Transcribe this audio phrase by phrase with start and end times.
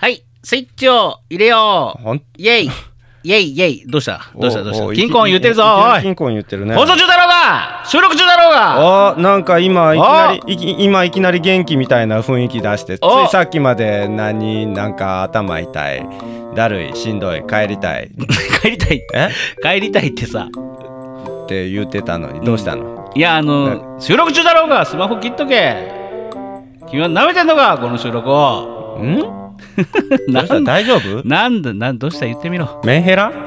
[0.00, 2.02] はい、スイッチを入れよう。
[2.04, 2.22] ほん。
[2.36, 2.66] イェイ。
[3.24, 3.84] イェイイェイ。
[3.88, 4.30] どうした？
[4.32, 4.62] どうした？
[4.62, 4.94] どうした？
[4.94, 6.02] 金婚言ってるぞ、おい。
[6.02, 6.76] 金婚言ってるね。
[6.76, 7.82] 放送中だろうが！
[7.84, 9.08] 収録中だろうが！
[9.08, 16.06] あなんか今いきなりいき今いきなり元気みたいな雰囲気出してつおいさっきまで何なんか頭痛い。
[16.54, 18.08] だるいしんどい帰りたい。
[18.62, 19.02] 帰りたい。
[19.16, 19.30] え？
[19.60, 20.48] 帰りたいってさ。
[21.44, 25.90] って言ってたのにどうしたの、いや、あの、収録中だろうがスマホ切っとけ。
[26.88, 29.00] 君は舐めてんのかこの収録を。
[29.02, 29.18] ん？
[29.18, 29.47] な
[30.32, 30.54] どうした？
[30.60, 31.22] ん大丈夫？
[31.26, 32.26] なんだ、なんどうした？
[32.26, 32.80] 言ってみろ。
[32.84, 33.32] メンヘラ？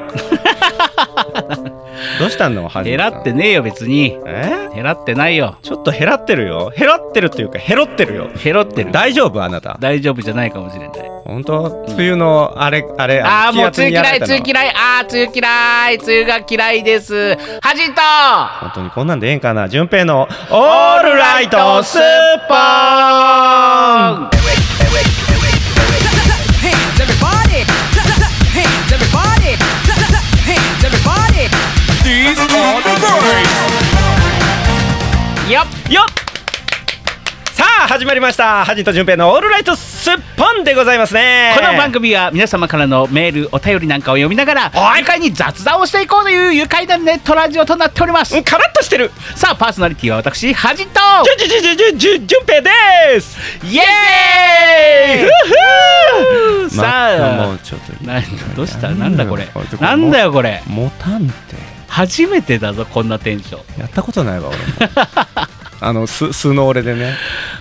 [2.18, 2.68] どうしたの？
[2.68, 3.10] はじめさん。
[3.12, 4.18] 減らってねえよ、別に。
[4.26, 4.68] え？
[4.74, 5.56] 減らってないよ。
[5.62, 6.72] ちょっと減らってるよ。
[6.76, 8.28] 減らってるっていうか減ろってるよ。
[8.42, 8.90] 減ろってる。
[8.92, 9.42] 大丈夫？
[9.42, 9.76] あなた。
[9.80, 11.10] 大丈夫じゃないかもしれない。
[11.24, 11.84] 本当？
[11.88, 13.58] 梅雨のあれあれああ、の？
[13.62, 14.72] もう梅雨嫌い、梅雨嫌い、あ
[15.02, 17.14] あ、梅雨嫌い、梅雨が嫌いです。
[17.14, 17.36] は
[17.74, 18.00] じと。
[18.60, 19.68] 本当にこんなんでええんかな？
[19.68, 22.02] 順平のオールライトスッ
[22.48, 24.28] ポー
[32.22, 32.54] These are the
[35.42, 35.52] birds!
[35.52, 36.04] よっよっ
[37.52, 38.64] さあ始まりました。
[38.64, 41.52] ハジと順平のオールライトスッポンでございますね。
[41.58, 44.70] この番組は皆様からのメール、お便りなんかを読みながら、
[45.00, 48.36] 愉快に雑談をしていこうという愉快なネットラジオとなっております。
[48.36, 49.10] うんカラッとしてる。
[49.34, 51.00] さあ、パーソナリティは私、はじと。
[51.40, 52.70] じゅじゅじゅじゅじゅ順平で
[53.20, 53.36] す。
[53.64, 56.70] イエーイ！
[56.70, 57.92] さあ、もうちょっと。
[58.04, 58.22] な
[58.54, 58.90] どうした？
[58.90, 59.48] なんだこれ？
[59.80, 60.62] なんだよこれ？
[60.68, 64.64] もたんて初めてだぞこんなテンショやったことないわ俺も。
[65.80, 67.14] あの素素の俺でね。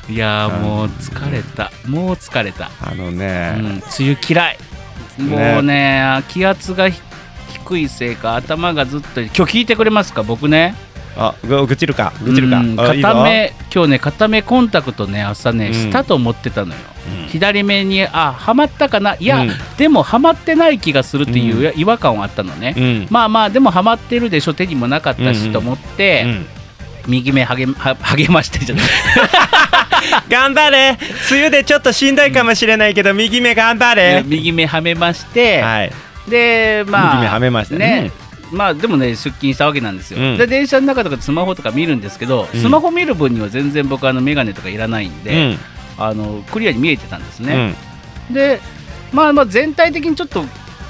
[0.09, 1.69] ンいやーもう疲れた。
[1.85, 2.71] もう疲れた。
[2.81, 3.17] あのうん。
[3.17, 4.57] ね、梅雨嫌い。
[5.19, 7.01] もうね気圧がひ
[7.65, 10.75] 低いせいか頭がずっと今日聞いてくれますか僕ね
[11.17, 12.13] あぐ愚痴るか？
[12.23, 12.63] 愚痴るか？
[12.77, 15.73] 片目今日ね片目コンタクトね朝ねうん。
[15.73, 16.79] したと思ってたのよ、
[17.21, 17.27] うん。
[17.27, 19.15] 左目にあはまったかな？
[19.19, 19.51] いや、うん。
[19.77, 23.07] でもはまってない気がするっていう違和感はあったのね、うん。
[23.09, 24.53] まあまあでもはまってるでしょ？
[24.53, 25.53] 手にもなかったしうん。
[25.53, 26.45] と思って、うん。
[27.07, 28.85] 右目励は励ましてじゃない。
[30.29, 30.97] 頑張れ。
[31.31, 34.23] 梅雨でちょっとしんどいかもしれないけど右目頑張れ。
[34.25, 35.91] 右目はめまして、はい。
[36.29, 38.11] でまあ右目はめましたね
[38.51, 40.37] まあでもね出勤したわけなんですよ、うん。
[40.37, 42.61] で電車の中とかでスマホとか見るんですけど、うん。
[42.61, 45.57] スマホ見る分には全然僕あの眼鏡とかいらないんで、
[45.97, 47.47] あのクリアに見えてたんですうん。
[47.47, 47.75] ね、
[48.31, 48.61] で
[49.13, 50.43] まあまあ全体的にちょっと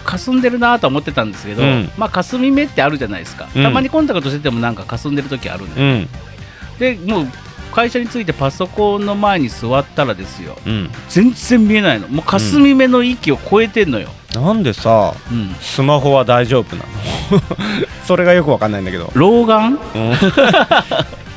[0.03, 1.89] 霞んでるなとは思ってたんですけど、うん。
[1.97, 3.63] まあ霞目ってあるじゃないですか、うん。
[3.63, 7.05] たまにコンタクトしててもなんか霞んでる時あるんで、うん。
[7.05, 7.27] でもう
[7.71, 10.57] 会社に着いてパソコンの前に座ったらですよ。
[10.65, 10.89] うん。
[11.09, 12.07] 全然見えないの。
[12.07, 15.55] もう霞目の域を超えてんのよ、なんでさうん。
[15.59, 17.41] スマホは大丈夫なの？
[18.05, 19.79] それがよくわかんないんだけど、老眼？
[19.95, 20.13] うん。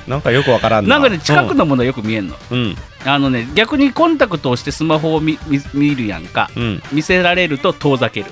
[0.09, 0.99] なんかよくわからんな。
[0.99, 2.77] なんかね近くのものはよく見えんの、うん
[3.07, 5.39] あのね逆にコンタクトをしてスマホを見
[5.75, 6.51] るやんか。
[6.57, 6.83] うん。
[6.93, 8.27] 見せられると遠ざける、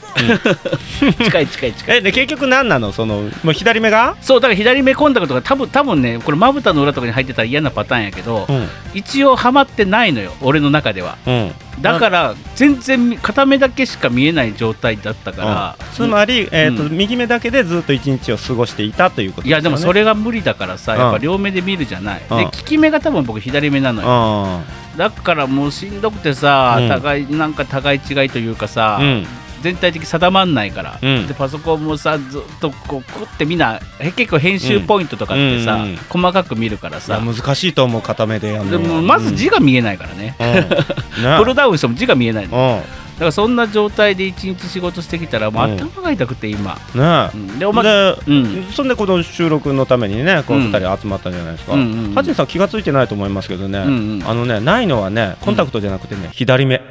[1.25, 1.99] 近い近い近い。
[1.99, 2.93] えで結局何なの？
[2.93, 4.17] そのもう左目が？
[4.21, 8.69] そうだから左目コンタクトが多分多分ねこれまぶたの裏とかに入ってたら嫌なパターンやけど、うん。
[8.95, 11.19] 一応はまってないのよ俺の中では。
[11.27, 11.53] うん。
[11.81, 15.95] だから全然み片目だけしか見えない状態だったから、うん。
[15.95, 22.37] つまり、えーとうん右目だけでずっと一日を過ごしていたということいやでもそれれが無理だからさ、うんやっぱ両目で見るじゃない、うん。
[22.37, 24.62] で利き目が多分僕左目なのよ、う
[24.97, 26.89] だからもうしんどくてさ、うん。
[26.89, 29.27] 互いなんか互い違いというかさ、んうん。
[29.63, 31.27] 全体的に定まんないから、うん。
[31.27, 35.83] でパソコンもさずっとこうクってみんなえ結構編集ポイントとかってさ、うん。
[35.83, 37.21] うん細かく見るからさ。
[37.21, 42.85] 難しいと思う片目でやるでもまず字が見えないからね、うん、 プロダウンしても字が見えないの
[43.23, 47.59] からそんな状態で一日仕事してきたらもううん頭が痛くて今、ねうん。
[47.59, 48.65] でお前で、うん。
[48.73, 50.71] そんでこの収録のためにねこうん。
[50.71, 52.15] の2人集まったんじゃないですか、うんうんうん。
[52.15, 54.25] ハジンさん気がついてないと思いますけどね、うんうん。
[54.25, 56.83] あのねないのはねコンタクトじゃなくてね、左目。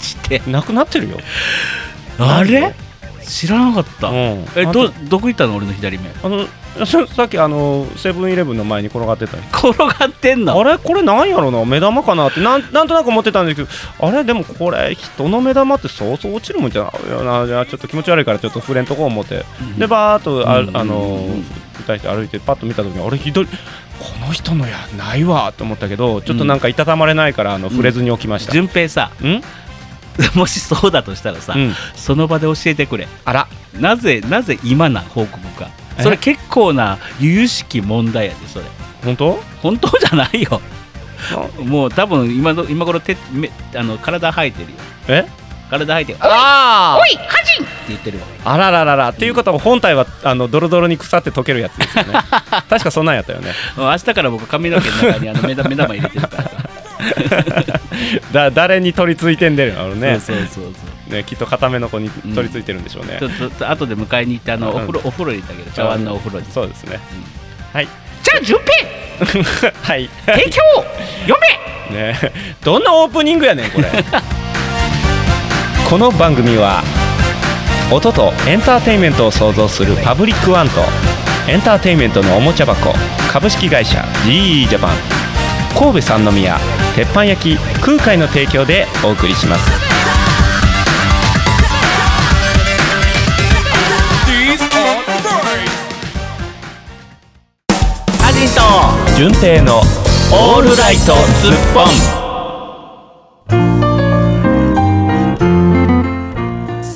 [0.00, 1.18] してなくなってるよ。
[2.18, 2.74] あれ？
[3.26, 4.14] 知らなかった、うん。
[4.54, 5.56] えあどとどこ行ったの？
[5.56, 6.10] 俺の左目。
[6.22, 6.46] あの
[6.86, 9.42] ささっきあのセブンイレブンの前に転がってたよ。
[9.52, 10.58] 転がってんの？
[10.60, 10.76] あれ？
[10.76, 11.64] これなんやろな？
[11.64, 12.40] 目玉かなって。
[12.40, 14.08] なんなんとなく思ってたんですけど。
[14.08, 14.24] あれ？
[14.24, 17.46] でもこれ人の目玉ってそうそう落ちるもんじゃないよな。
[17.46, 19.78] じゃあちょっと気持ち悪いからちょっと触れんとこう思って、うん。
[19.78, 20.76] でバーっとあ,、うん。
[20.76, 21.28] あの
[21.78, 23.52] 二人して歩いてパッと見た時にあれ左こ
[24.26, 29.42] の人のやないわと思ったけどちょっとなんかいたたまれないからあの触れずに置きました、順平さうん？
[30.34, 31.74] もしそうだとしたらさ、うん。
[31.94, 33.06] その場で教えてくれ。
[33.24, 33.48] あら。
[33.78, 35.68] なぜなぜ今な報告か。
[35.68, 38.64] えそれ結構な由々しき問題やでそれ。
[39.04, 39.40] 本当？
[39.62, 40.60] 本当じゃないよ。
[41.64, 44.76] もう多分今の今頃手めあの体生えてるよ。
[45.08, 45.26] え？
[45.70, 46.18] 体生えてる。
[46.20, 47.64] あおいハジン！
[47.64, 48.26] って言ってるわ。
[48.44, 52.12] あららららっていうことは本体はあのドロドロに腐って溶けるやつですよね。
[52.68, 53.52] 確かそんなんやったよね。
[53.76, 56.50] 明日から僕髪の毛の中にあの目玉目玉入れてるからさ
[58.32, 60.20] だ誰に取り付いてんでるのね。
[60.20, 60.70] そうそうそうそ
[61.10, 61.14] う。
[61.14, 64.76] ねきっと固めの子に取り付いてるんでしょうね、ちょっとと後で迎えに行ってあのうん。
[64.76, 65.70] お風呂お風呂に行ってあげる。
[65.72, 66.46] 茶碗のお風呂に。
[66.52, 66.98] そうですね、
[67.72, 67.88] はい。
[68.22, 69.72] じゃあ順平！
[69.82, 70.10] はい。
[70.26, 70.60] 提供
[71.26, 71.40] 読
[71.90, 71.96] め！
[71.96, 72.18] ね。
[72.62, 73.88] どんなオープニングやねんこれ。
[75.88, 76.82] この番組は
[77.90, 80.80] 音とエンターテインメントを創造するパブリックワンと
[81.46, 82.94] エンターテインメントのおもちゃ箱
[83.30, 84.90] 株式会社 GE ジャパン
[85.76, 86.58] 神戸三宮
[86.94, 89.70] 鉄板焼き空海の提供でお送りします.
[98.26, 99.80] アジト順平の
[100.32, 101.82] オールライトスッポ
[102.20, 102.23] ン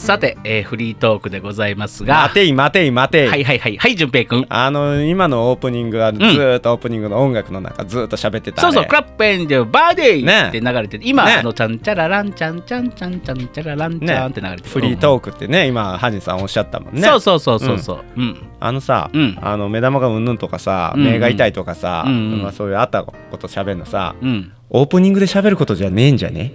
[0.08, 14.68] さて、えーフリートークでございますが待てい待てい待てい、はいはいはいはい順平くんあの今のオープニングはずーっとオープニングの音楽の中ずーっと喋ってたそうそう、クララップエンジェルバーディねーって流れてて、今、ねあの、ちゃんちゃららんちゃんちゃんちゃんちゃんちゃららんちゃんって流れてる。
[14.70, 18.04] フリートークってね今ハジンさんおっしゃったもんねそうそうそうそうそう。
[18.16, 18.42] うん。
[18.60, 24.52] あのさ、うんあの目玉がうんぬんとかさ、うんうん目が痛いとかさ、うんうんまあ、そういうあったこと喋るのさうん。
[24.70, 26.52] オープニングで喋ることじゃねえんじゃね、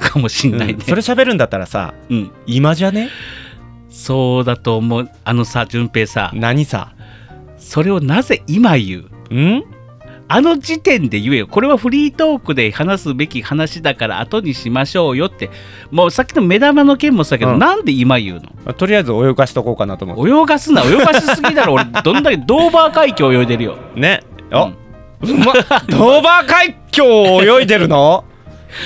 [0.00, 0.74] かもしんないね。
[0.74, 2.30] うんそれ喋るんだったらさうん。
[2.46, 3.10] 今じゃね？
[3.88, 5.10] そうだと思う。
[5.24, 6.94] あのさ、順平さ、何さ？
[7.58, 9.34] それをなぜ今言う？
[9.34, 9.64] ん？
[10.32, 11.48] あの時点で言えよ。
[11.48, 15.50] これはフリートークで話すべき話だから後にしましょうよって。
[15.90, 18.72] もうさっきの目玉の件もそうだけど、うんなんで今言うの？
[18.72, 21.74] とりあえず泳がしとこうかなと思って泳がすな、泳がしすぎだろ。
[21.74, 23.76] 俺、どんだけドーバー海峡泳いでるよ。
[23.96, 24.22] ね
[24.52, 24.76] お、うん
[25.22, 25.52] うま
[25.88, 28.24] ドーバー海峡を泳いでるの？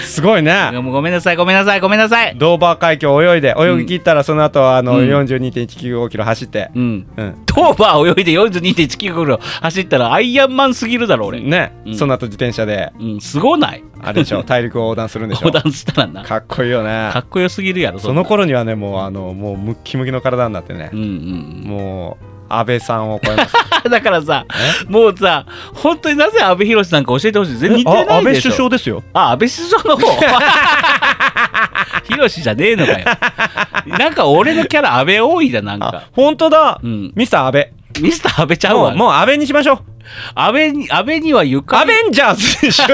[0.05, 0.71] すごいね。
[0.75, 2.35] ごめんなさい、ごめんなさい、ごめんなさい。
[2.37, 5.09] ドーバー海峡を泳いで泳ぎ切ったらその後あのうん。
[5.09, 7.07] 42.195キロ走って、うん。
[7.17, 7.35] うん。
[7.47, 11.41] ドーバー泳いで42.1キロ走ったらアイアンマンすぎるだろ、俺。
[11.41, 11.97] ね、うん。
[11.97, 12.93] その後自転車で。
[12.99, 13.85] うん、すごない？
[14.01, 14.43] あれでしょ。
[14.43, 15.47] 大陸を横断するんでしょ。
[15.47, 16.23] 横断したらな。
[16.23, 17.11] かかっこいいよね。
[17.15, 20.79] っこよすぎるやろ、そのん頃にはねもうあのもうムッキムキの体になってね。
[20.79, 20.91] な。
[20.93, 21.63] うんうん。
[21.65, 23.55] もう安倍さんを超えます
[23.85, 23.91] うん。
[23.93, 24.45] だからさ、
[24.89, 25.45] もうさ、
[25.75, 27.57] 本当になぜ安倍博なんか教えてほしい？
[27.57, 28.13] 全然似てないでしょ。
[28.13, 30.13] あ安倍首相ですよあ、安倍首相の方。
[32.05, 33.05] ヒロシじゃねえのかよ。
[33.99, 36.03] なんか俺のキャラ安倍多いだ、なんあか。
[36.13, 38.83] 本当だ、うんミスター安倍ミスター安倍ちゃうわ。
[38.91, 39.79] もうもう安倍にしましょう
[40.35, 41.83] 安倍に、安倍にはゆかり。
[41.83, 42.85] アベンジャーズでしょ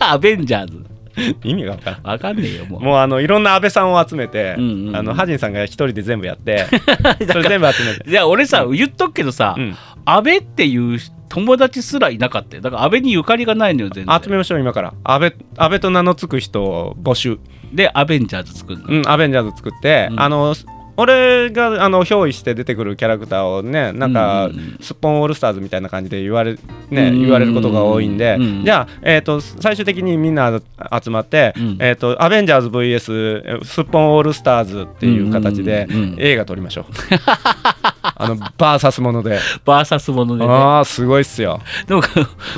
[0.04, 0.84] アベンジャーズ。
[1.44, 2.80] 意味が分からんわかんねえよ、もう。
[2.80, 4.96] もうあのいろんな安倍さんを集めて、うんうんうん。
[4.96, 6.66] あのハジンさんが一人で全部やって。
[7.30, 8.10] それ全部集めて。
[8.10, 9.76] いや俺さ、言っとくけどさ、うん。
[10.04, 10.98] 安倍っていう
[11.28, 12.62] 友達すらいなかったよ。
[12.62, 14.20] だから安倍にゆかりがないのよ全然。
[14.22, 14.94] 集めましょう今から。
[15.04, 17.38] 安倍安倍と名の付く人を募集。
[17.72, 20.20] でアベンジャーズ作るの、うん、アベンジャーズ作って、うん。
[20.20, 20.54] あの
[21.00, 24.78] 俺があの憑依して出てくるキャラクターをねなんか、うんうんうん。
[24.80, 26.54] スッポンオールスターズみたいな感じで言われ,、
[26.90, 30.60] ね言われることが多いんで、うんじゃあ、えー、と最終的にみんな
[31.02, 31.76] 集まって、うん。
[31.80, 35.86] えー、とアベンジャーズ VS えスッポンオールスターズっていう形で
[36.18, 36.84] 映画撮りましょう。
[38.02, 40.50] あのバーサスもので、バーサスものでね。
[40.52, 41.60] ああすごいっすよ。
[41.86, 42.02] でも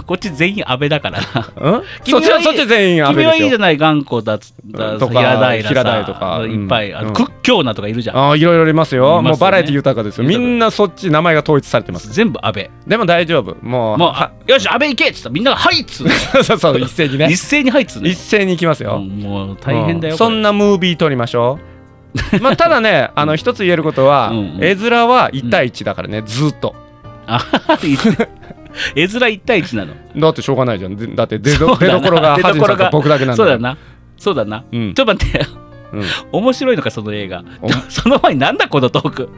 [0.06, 1.20] こっち全員安倍だから。
[1.20, 3.32] なそっちそっち全員安倍ですよ。
[3.32, 3.58] 君はいいじゃ。
[3.58, 6.44] ない頑固だだとか平平とか。
[6.48, 7.06] いっぱい、あうん。
[7.08, 9.20] の屈強なとかいるじゃん、ああいろいろいますよ。
[9.20, 9.28] いますよね。
[9.30, 10.24] もうバラエティ豊かですよ。
[10.24, 12.12] みんなそっち名前が統一されてます。
[12.12, 13.56] 全部安倍でも大丈夫。
[13.62, 15.28] もうもうはあよし安倍行けっつった。
[15.28, 16.04] らみんなが「はい」っつ
[16.44, 17.28] そうそう 一斉にね。
[17.30, 19.20] 一斉に「はい」っつ一斉に行きますよ、うん。
[19.20, 20.18] もう大変だよ、うん。
[20.18, 21.69] そんなムービー撮りましょう
[22.40, 24.64] まあただねあの一つ言えることは、うんうん。
[24.64, 26.74] 絵面は1対1だからね、ずっと。
[27.26, 27.40] あ
[28.94, 29.94] 絵面1対1なの？
[30.16, 30.96] だってしょうがないじゃん。
[30.96, 33.78] でだって出どころが出ハジンさんとどころが僕だけなんだよそうだな。
[34.16, 34.94] そうだな、うん。
[34.94, 35.46] ちょっと待って。
[35.92, 36.04] うん。
[36.32, 37.42] 面白いのかその映画。
[37.62, 37.70] お。
[37.88, 39.28] その前になんだこのトーク？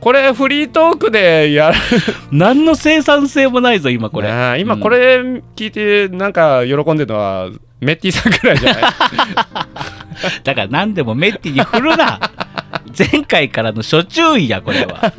[0.00, 1.76] これフリートークでやる。
[2.30, 4.80] 何の生産性もないぞ今これ、今うん。
[4.80, 5.20] これ
[5.56, 7.48] 聞いてなんか喜んでるのは
[7.80, 8.82] メッティさんくらいじゃない？
[10.44, 12.18] だから何でもメッティに振るな。
[12.98, 15.12] 前回からの初注意やこれは。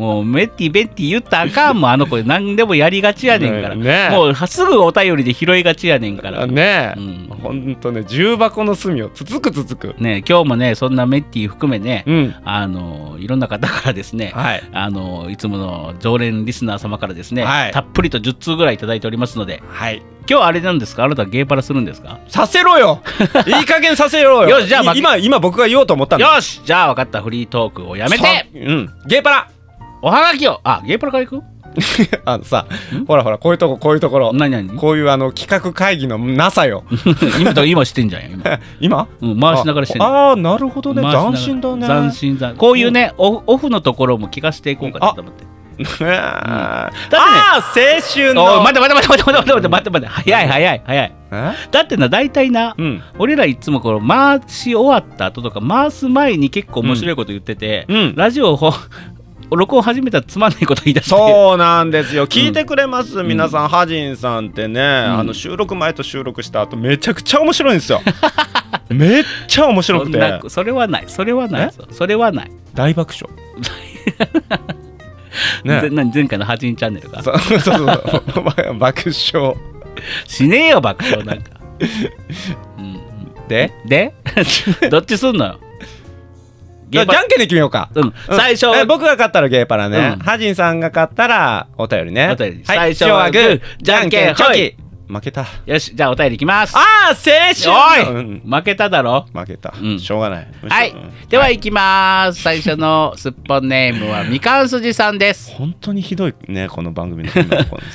[0.00, 2.16] もうメッティベッティ言ったらあかんもんあの子。
[2.22, 4.16] 何でもやりがちやねんから、ねえ。
[4.16, 6.46] もうすぐお便りで拾いがちやねんから。
[6.46, 7.28] ねえ、うん。
[7.42, 9.94] ほんとね重箱の隅をつつくつつく。
[9.98, 12.34] ね今日もねそんなメッティ含めね、うん。
[12.44, 14.62] あのいろんな方からですね、はい。
[14.72, 17.72] あのいつもの常連リスナー様からですね、はい。
[17.72, 20.02] たっぷりと10通ぐらいいただいておりますのではい。
[20.28, 21.04] 今日あれなんですか？
[21.04, 22.20] あなたゲーパラするんですか？
[22.28, 23.02] させろよ。
[23.46, 24.48] いい加減させろよ。
[24.48, 28.90] よしじゃあい今今僕が言おうと思ったんだよしじゃあ分かったフリートークをやめさてうん。
[29.06, 29.50] ゲーパラ
[30.02, 30.60] おはがきを。
[30.64, 31.44] あゲイパラから行く？
[32.24, 32.66] あのさ
[33.06, 34.32] ほらほらこういうとここういうところ。
[34.32, 34.68] 何何？
[34.76, 36.84] こういうあの企画会議のなさよ。
[37.38, 38.22] 今と今してんじゃん。
[38.32, 38.58] 今。
[38.80, 41.02] 今、うん、回しながらしてんああなるほどね。
[41.02, 41.86] 斬新だね。
[41.86, 45.44] 斬新だこういうね、うん、オフのところも聞かしていこうかなと思って。
[45.78, 51.12] うん、ああ青春の待て待て待て待て待て待て待て早い早い早い。
[51.70, 58.58] だってな大体な、うん、俺らいつもこの回し終わった後とか回す前に結構面白いこと言ってて、うん、ラジオ
[59.56, 62.26] 録音始めたらつまんないこと言い出してそうなんですよ。
[62.26, 68.00] 聞いてくれます、皆さんハジンさんってね、あの収録前と収録した後めちゃくちゃ面白いんですよ。
[68.90, 70.40] めっちゃ面白くて。
[70.48, 71.04] それはない。
[71.08, 71.70] それはない。
[71.70, 73.28] ぞそれはない、大爆笑。
[75.64, 77.22] ぜね何前回のハジンチャンネルが？
[77.22, 77.86] そうそうそう。
[78.78, 79.54] 爆笑。
[80.26, 81.50] しねえよ爆笑なんか、
[82.78, 83.00] うん。
[83.48, 83.72] で？
[83.86, 84.14] で？
[84.90, 85.60] どっちすんのよ？
[86.90, 87.90] じゃんけんで決めようか。
[87.94, 88.66] うん、最初。
[88.76, 90.18] え僕が勝ったらゲーパラね、うん。
[90.20, 92.30] ハジンさんが勝ったらお便りね。
[92.30, 92.56] お便り。
[92.64, 94.76] はい、最初はグーじゃんけんチョキ
[95.12, 95.46] 負けた。
[95.66, 96.76] よしじゃあお便りいきます。
[96.76, 98.08] ああ青春。
[98.08, 98.50] おい、うん。
[98.50, 99.26] 負けただろ？
[99.32, 99.98] 負けた、うん。
[99.98, 100.48] しょうがない。
[100.68, 101.28] はい、うん。
[101.28, 102.42] では行きます。
[102.42, 105.52] 最初のすっぽんネームはみかんすじさんです。
[105.58, 107.30] 本当にひどいねこの番組の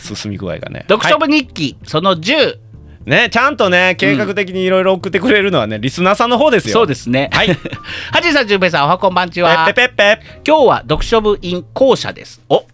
[0.04, 0.86] 進み具合がね。
[0.90, 2.58] 読書部日記、その10
[3.06, 6.74] ねちゃんとね計画的にいろいろ送ってくれるのはね、リスナーさんの方ですよ。
[6.74, 7.30] そうですね。
[7.32, 7.48] はい。
[8.12, 12.42] はじさんじゅんぺいさんおはこんばんちペはッペペッペ今日は読書部 in 校舎です。
[12.50, 12.66] お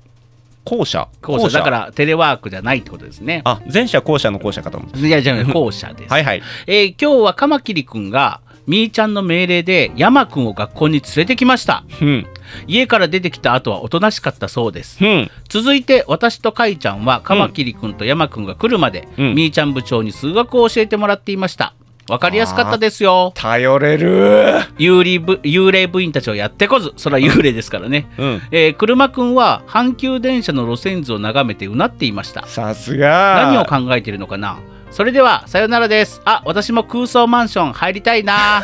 [0.64, 1.08] 校舎？
[1.22, 1.60] 校舎。
[1.60, 3.42] だからテレワークじゃないってことですね。
[3.44, 5.00] あ前者後者の校舎かと思った。
[5.00, 6.42] いやじゃあ校舎です、 はいはい。
[6.68, 11.84] えー今日はカマキリくんがみーちゃんの命令で山くんを学校に連れてきました。
[12.02, 12.28] うん
[12.68, 15.04] 家から出てきた後はおとなしかったそうです。
[15.04, 15.32] うん。
[15.50, 19.36] 続いて私とかいちゃんはカマキリくんと山くんが来るまで、うん。
[19.36, 21.74] みーちゃん部長に数学を教えてもらっていました。
[22.10, 23.32] わかりやすかったですよ。
[23.36, 24.60] 頼れる。
[24.78, 26.94] 幽霊部幽霊部員たちをやってこず。
[26.98, 28.42] それは幽霊ですからね、うん。
[28.52, 32.46] えー車くんは阪急電車の路線図を眺めてうなっていました。
[32.48, 33.54] さすが。
[33.54, 34.58] 何を考えているのかな？
[34.92, 36.22] それではさよならです。
[36.26, 38.64] あ私も空想マンション入りたいな。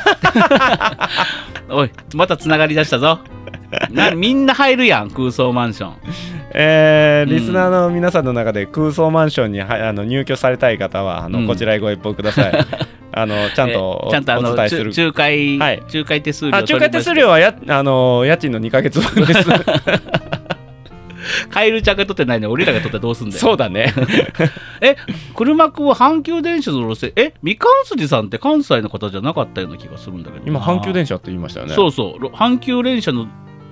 [1.70, 3.20] おいまたつながりだしたぞ。
[3.90, 5.94] なみんな入るやん空想マンション。
[6.54, 11.48] えーうんリスナーの皆さんの中で空想マンションにはあの入居されたい方はあの、うん。
[11.48, 12.54] こちらへご一報ください。
[13.14, 14.92] あのちゃんとちゃんとあのお伝えする。
[14.92, 15.84] ちゅ仲介、はい。
[15.94, 19.48] 仲介手数料あ仲介手数料はやあの家賃の2ヶ月分です
[21.50, 23.40] カエルちゃんが取ってないのに俺らが取ってどうすんだよ。
[23.40, 23.94] そうだね。
[24.82, 24.96] え
[25.36, 31.74] 車くんは阪急電車の路線えみかんすじさんって関西の方じゃなかったような気がするんだけど今阪急車電車って言いましたよね。
[31.74, 32.22] そうそう。
[32.22, 33.28] ろ阪急電車の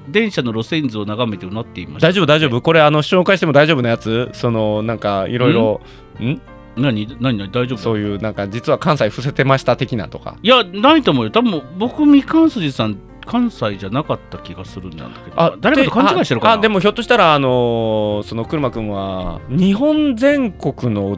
[0.09, 2.09] 電車の路線図を眺めてうなっていました。
[2.09, 2.61] 大丈夫大丈夫。
[2.61, 4.29] これあの紹介しても大丈夫なやつ？
[4.33, 5.81] そのなんかいろいろ
[6.19, 6.39] ん？
[6.77, 7.07] 何？
[7.19, 7.37] 何？
[7.37, 7.51] 何？
[7.51, 7.77] 大丈夫？
[7.77, 10.35] そういうなんか実は関西伏せてました的なとか。
[10.43, 11.31] いやないと思うよ。
[11.31, 16.53] 多分僕みかんすじさん関西じゃなかった気がするんだけど誰かと勘違いしてるかな？
[16.53, 21.17] ああでもひょっとしたらあのーその車くんは日本全国の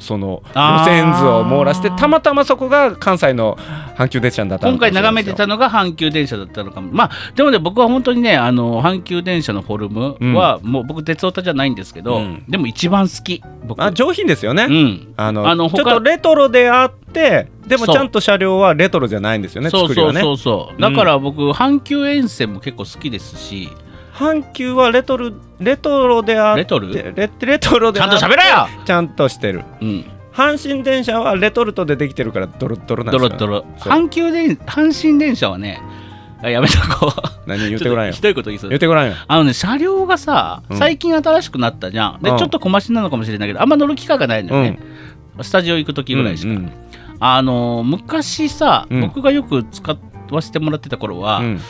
[0.00, 3.56] その路線図を網羅してたまたまそこが関西の
[3.96, 6.90] 阪急電車だったの今回眺めてたのが阪急電車だったのかも。
[6.92, 12.44] まあでもね僕は本当にねあの阪急電車のフォルムは、もう僕鉄オタじゃないんですけど、うん。
[12.48, 13.82] でも一番好き僕。
[13.82, 15.14] あ上品ですよね、うん。
[15.16, 20.20] あのあのちょっ他とレトロであってでもちゃんと車両はレトロじゃないんですよねそう作りはね。
[20.20, 20.72] そうそう。
[20.72, 23.70] そうだから僕、阪急沿線も結構好きですし。
[24.12, 26.92] 阪急はレトロレトロであってレトル？
[26.92, 28.68] レレトロでちゃんと喋れよ！
[28.84, 29.64] ちゃんとしてる。
[29.80, 30.04] うん。
[30.32, 33.28] 阪神電車はレトルトでできてるからドロッドロなんですよ。
[33.30, 33.66] ドロッドロ。
[33.78, 35.82] 阪急電阪神電車はね
[36.42, 37.48] あやめとこう。
[37.48, 37.68] 何？
[37.70, 38.12] 言ってごらんよ。
[38.12, 38.70] ひどいこと言いそう。
[38.70, 39.14] 言ってごらんよ。
[39.26, 40.78] あのね車両がさうん。
[40.78, 42.38] 最近新しくなったじゃん、でうん。
[42.38, 44.78] ちょっと小増しなのかもしれないけどあんま乗る機会がないのよね、
[45.42, 46.72] スタジオ行く時ぐらいしか、うんうん
[47.26, 49.00] あのー昔さ、うん。
[49.00, 49.96] 僕がよく使
[50.30, 51.60] わせてもらってた頃は、うん。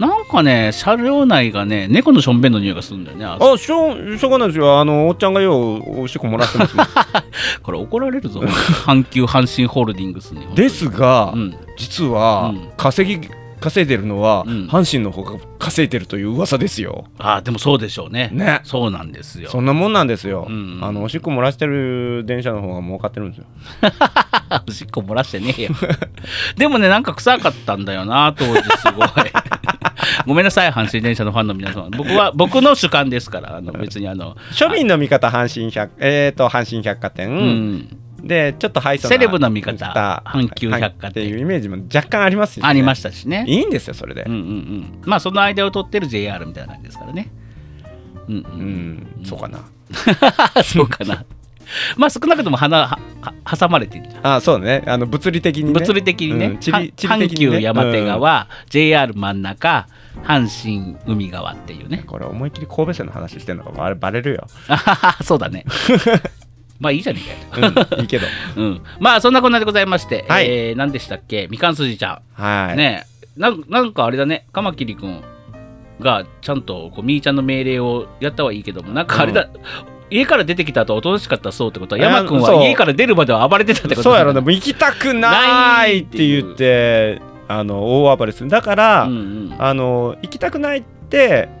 [0.00, 4.80] なんかね車両内がね猫のしょんべんの匂いがするんだよねああしょうしょうがないですよ。
[4.80, 6.76] あのおっちゃんがようおしっこ漏らしてます
[7.62, 8.40] これ怒られるぞ。
[8.40, 10.44] 阪急阪神ホールディングスに。
[10.56, 11.56] ですが、うん。
[11.76, 12.68] 実は、うん。
[12.76, 13.28] 稼ぎ
[13.60, 14.66] 稼いでるのは、うん。
[14.66, 17.06] 阪神の方が稼いでるという噂ですよ。
[17.18, 18.30] あでもそうでしょうね。
[18.32, 18.60] ね。
[18.64, 19.50] そうなんですよ。
[19.50, 20.78] そんなもんなんですよ、うん。
[20.82, 23.46] あのおしっこ漏らしてる電車の方が儲かってるんですよ。
[24.68, 25.70] おしっこ漏らしてねえよ。
[26.56, 29.08] でもねなんか臭かったんだよな当時すごい。
[30.26, 41.10] ごめんなさい阪神電車のファンの皆様僕は僕の主観ですからあの別にあの庶民の味方阪神百えー、と阪神百貨店、うんでちょっとハイソなセレブな味方阪急百貨店。
[41.10, 43.44] っていうイメージも若干ありますし、ね、ありましたしね。
[43.46, 44.22] いいんですよそれで。
[44.22, 45.02] うんうんうん。
[45.04, 47.30] まあその間を取ってる JR みたいな感じですからね。
[48.28, 49.22] うんううん。
[49.22, 49.60] ん、そうかな。
[50.64, 51.24] そうかな。
[51.96, 54.06] まあ少なくとも花はは挟まれてる。
[54.08, 54.82] じゃんあそうね。
[54.86, 55.72] あの物理的にね。
[55.72, 56.54] 物理的にね、うん。
[56.56, 57.58] 阪的にね。
[57.58, 59.88] 急山手川、JR 真ん中
[60.24, 62.04] 阪神海側っていうね。
[62.06, 65.64] これ思いっきり神戸線の話してんのかバレバレるよ、あははそうだね
[66.80, 67.20] まあいいじゃね
[67.52, 68.26] えかようん、いいけど。
[68.56, 70.46] うん、まあそんなこんなでございまして、はい。
[70.48, 71.48] えー何でしたっけ？
[71.50, 73.06] みかんすじちゃん、はい、ね
[73.36, 73.40] え。
[73.40, 74.46] なんなんかあれだね。
[74.52, 75.22] カマキリくん
[76.00, 79.48] がちゃんとこうみーちゃんの命令をやったはいいけどもなんかあれだ、
[80.10, 84.40] 家から出てきた後おとなしかったそうってことはえー山君は家から出るまでは暴れてたってことそうやろね。
[84.40, 88.50] もう行きたくないって言ってあの大暴れする。
[88.50, 89.14] だから、うんう
[89.54, 89.56] ん。
[89.58, 90.95] あの行きたくないって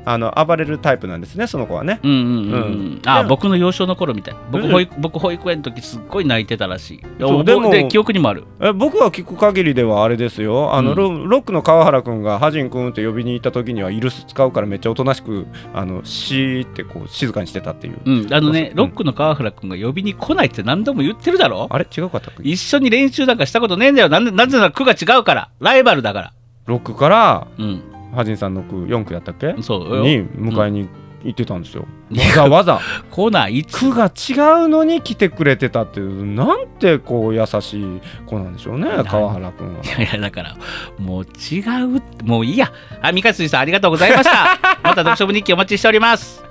[0.04, 2.00] あの暴れるタイプなんですねその子はね。
[2.02, 2.72] うんうんうんううん。
[2.96, 4.34] ん、あ僕の幼少の頃みたい。
[4.50, 4.70] 僕うん。
[4.72, 7.00] 保育,、僕保育園の時すっごい泣いてたらしい。
[7.20, 8.44] そうでもで記憶にもある。
[8.60, 10.74] え僕は聞く限りではあれですよ。
[10.74, 10.96] あの、うん。
[10.96, 17.98] ロロックの川原君がハジン君って呼びに行った時にはイルス使うからめっちゃおとなしくあのシーってこう静かにしてたっていう。
[18.04, 18.34] うん。
[18.34, 18.76] あのね、うん。
[18.76, 21.68] ロックの川原君が呼びに来ないって何度も言ってるだろ？
[21.70, 21.86] あれ？
[21.96, 24.08] 違うかった一緒に練習なんかしたことねえんだよ。
[24.08, 25.50] なんでなぜなら区が違うから。
[25.60, 26.32] ライバルだから。
[26.66, 27.82] ロックからうん
[28.16, 29.54] ハジンさんの区4区やったっけ？
[29.62, 29.96] そう。
[29.96, 30.88] よに迎えに
[31.24, 32.80] 行ってたんですよ、いやわざわざ。
[33.10, 39.82] コーナー1区が違うのに来てくれてたっていうなんてこう優しい子なんでしょうね川原君は。
[39.82, 40.56] いやいやだから
[40.98, 42.72] もう違うもういいや。
[43.02, 44.58] あ三日水さんありがとうございました。
[44.84, 46.44] また読書部日記お待ちしております。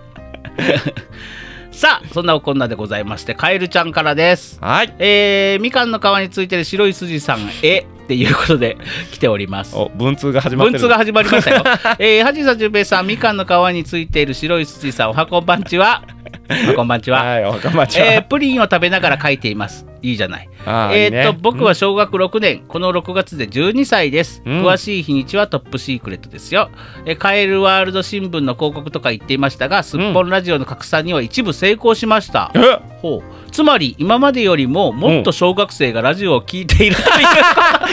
[1.71, 4.57] さあそんなこんなでございましてカエルちゃんからです。
[4.61, 4.93] はい。
[4.99, 8.77] えー、みかんの皮についてる白い筋さんへっていうことで
[9.11, 11.63] 来ておりますお文通が始ま文通が始まりましたよ。
[11.97, 16.03] えー、はじさじゅんぺいさん、みかんの皮についている白い筋さん、おはこんばんちは。
[16.67, 17.23] おはこんばんちは。
[17.23, 19.87] はいえー、プリンを食べながら書いています。
[20.03, 20.49] いいじゃない。
[20.65, 24.43] えーっと、僕は小学6年、この6月で12歳です。
[24.45, 26.69] うん詳しい日にちはトップシークレットですよ。
[27.05, 32.51] えーカエルワールド新聞の広告とか言っていましたが、すっぽんラジオの拡散には一部成功しました。
[32.53, 33.21] う
[33.51, 37.07] つまり今までよりももっと小学生がラジオを聞いているという、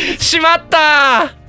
[0.18, 1.42] しまった。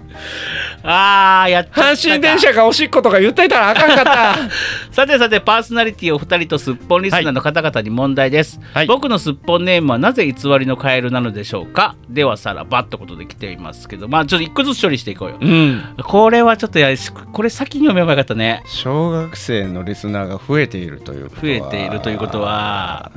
[0.86, 4.36] あーやっ阪神電車がおしっことか言っといたらあかんかった。
[4.92, 8.86] さてさてパーソナリティお二人とすっぽんリスナーの方々に問題です、はい。
[8.86, 11.96] 僕のすっぽんネームはなぜ偽りのカエルなのでしょうか？
[12.10, 14.08] ではさらばってことで来ていますけど。
[14.08, 15.38] まあちょっと一個ずつ処理していこうよ。
[15.40, 15.96] うん。
[16.04, 16.90] これはちょっとや
[17.32, 18.62] これ先に読めばよかったね。
[18.66, 21.42] 小学生のリスナーが増えているということは。
[21.42, 23.12] 増えているということは。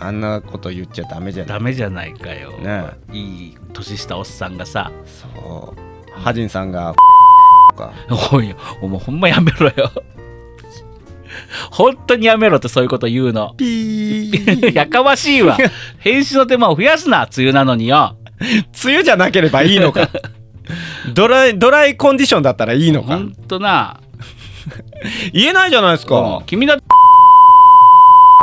[0.00, 1.58] あんなこと言っちゃダメじゃない。
[1.58, 2.82] ダメじゃないかよ、ね。
[3.12, 6.20] いい年したおっさんがさそう。
[6.20, 6.94] ハジンさんが
[7.72, 7.92] か。
[8.32, 9.90] おいお前ほんまやめろよ。
[11.70, 13.54] 本当にやめろってそういうこと言うの。
[13.56, 14.74] ピー。
[14.76, 15.56] やかましいわ。
[15.98, 18.16] 編集の手間を増やすな梅雨なのによ。
[18.84, 20.08] 梅雨じゃなければいいのか。
[21.14, 23.16] ドライドライコンディションだったらいいのか。
[23.16, 24.00] ほんとな。
[25.32, 26.08] 言えないじゃないですうん。
[26.10, 26.76] か君だ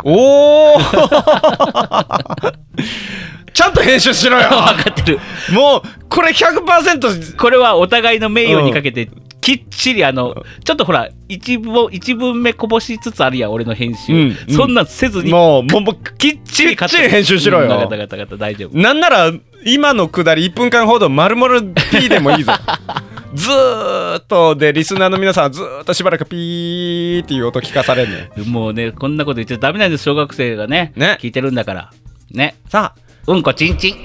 [0.03, 0.77] おお
[3.53, 4.49] ちゃんと編集しろよ。
[4.49, 5.19] 分かってる。
[5.51, 9.09] もうこれ100%これはお互いの名誉にかけて
[9.41, 14.55] きっちりあのちょっとほら一文一文目こぼしつつあるやん俺の編集、うんうん。
[14.55, 15.31] そんなんせずに。
[15.31, 17.65] もうもうきっちりきっちり編集しろよ。
[17.65, 18.15] うん分かった分かった。
[18.17, 18.77] 分かった大丈夫。
[18.77, 19.31] なんなら
[19.65, 22.53] 今のくだり1分間ほど丸々 P でもいいぞ。
[23.33, 30.93] ずーっとでリスナーの皆さんはずーっとしばらくピーっていう音聞かされるねもうねこんなこと言っちゃダメなんです小学生がね。
[30.95, 31.17] ね。
[31.21, 31.91] 聞いてるんだから。
[32.31, 32.55] ね。
[32.69, 32.93] さ
[33.29, 33.95] うんこちんちん。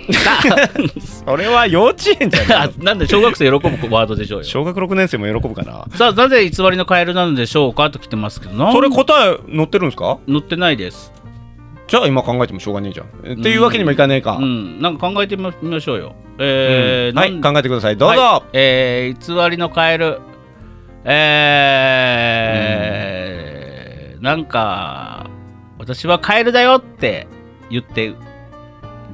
[1.26, 4.44] それは幼稚園じゃない あなんで小学生喜ぶワードでしょうよ。
[4.44, 5.86] 小学6年生も喜ぶかな。
[5.96, 10.18] さあなぜ偽りのカエルなのでしょうかと来てますけどそれ答え載ってるんですか？
[10.28, 11.12] 載ってないです。
[11.86, 13.06] じゃあ今考えてもしょうがねえじゃん。
[13.40, 14.80] っていうわけにもいかねえか、うん。
[14.80, 16.14] なんか考えてみましょうよ。
[16.38, 17.96] えーはいなん考えてください。
[17.96, 18.48] どうぞ、はい。
[18.54, 20.18] えー偽りのカエル。
[22.74, 25.26] えーなんか
[25.78, 27.26] 私はカエルだよって
[27.70, 28.14] 言って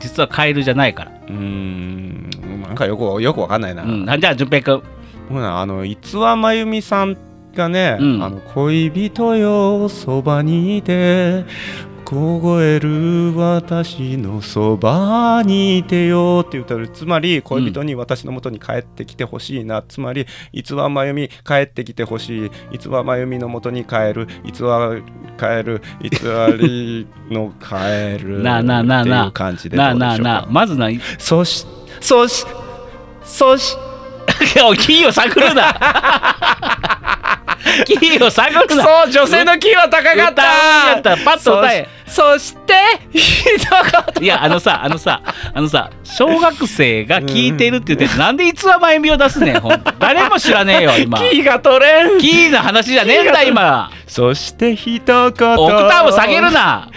[0.01, 2.31] 実はカエルじゃないから、うーん。
[2.63, 4.83] なんかよくよくわかんないな、うん、じゃあ淳平君。
[5.29, 7.17] ほらあの逸話真由美さん
[7.55, 8.23] がね、うん。
[8.23, 11.45] あの恋人よそばにいて
[12.11, 25.03] 凍える私のそばにいてよって言ったらつまり恋人に私のもとに帰ってきてほしいな、つまり逸話真由美帰ってきてほしい逸話真由美のもとに帰る逸話
[25.39, 26.11] 帰る偽
[26.59, 29.27] りの帰る なあなあなあなあ。
[29.27, 30.47] いう感じでなあなあなあ。
[30.51, 31.65] まずなそし
[32.01, 32.45] そし
[33.23, 33.77] そし。
[34.67, 35.73] おいキーを探るな。
[37.87, 38.83] キーを探るな。
[38.83, 40.31] そう女性のキーは高かっ歌うんや
[40.99, 41.17] った。
[41.19, 42.75] パッと歌えそそして
[44.21, 45.23] いやあのさあのさ
[45.55, 49.93] あのさ小学生が聞いてるって言って、なんで逸話真由美を出すねんほんと。
[49.99, 51.19] 誰も知らねえよ今。
[51.19, 52.21] キーが取れん。
[52.21, 53.91] キーの話じゃねえんだ今。
[54.07, 56.91] そして一言オクターブ下げるな。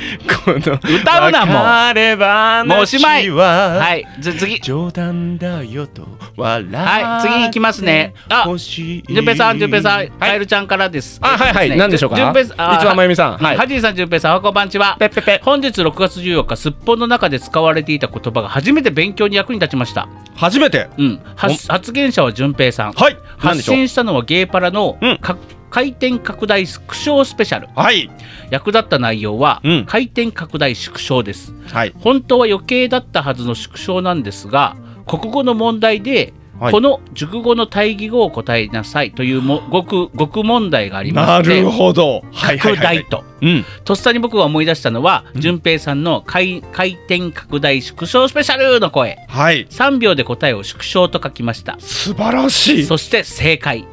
[0.45, 2.67] この歌うなもう。
[2.67, 3.29] もうおしまい。
[3.29, 4.59] ははいじ次。
[4.59, 8.13] 冗談だよと笑はい次いきますね。
[8.29, 9.03] あ欲しい。
[9.07, 9.81] じゅんぺいさんじゅんぺい。
[9.81, 11.19] さん、カエはいルちゃんからです。
[11.21, 11.69] あはいはい。
[11.69, 12.15] ね何でしょうか？
[12.15, 13.37] じゅんぺいさんあ逸話さん。
[13.37, 13.57] はい。
[13.57, 13.81] はじい。
[13.81, 15.41] さんじゅんぺいさんおはこんばんちはペッペペ。
[15.43, 20.07] 本日6月14日すっぽんの中で使われていた言葉が初めて勉強に役に立ちました。
[20.35, 20.89] 初めて？
[20.97, 21.21] うん。
[21.35, 22.53] 発発言者はじゅん。
[22.53, 22.71] ぺい。
[22.71, 25.17] さんはい発信したのはゲーパラの、うん。
[25.17, 25.37] か
[25.69, 27.67] 回転拡大縮小スペシャル。
[27.75, 28.09] はい。
[28.49, 29.85] 役立った内容は、うん。
[29.85, 31.53] 回転拡大縮小です。
[31.71, 31.93] はい。
[31.99, 36.71] 本当は余計だったはずの縮小なんですが国語の問題で、はい。
[36.71, 42.21] この熟語の対義語を答えなさいというも語句語句問題がありまなしてるほど。
[42.31, 43.23] はいはい拡大と。
[43.41, 43.65] うん。
[43.83, 45.41] とっさに僕が思い出したのはうん。
[45.41, 49.17] 淳平さんの回回転拡大縮小スペシャルの声。
[49.27, 49.67] はい。
[49.67, 51.77] 3秒で答えを縮小と書きました。
[51.79, 52.83] 素晴らしい。
[52.85, 53.85] そして正解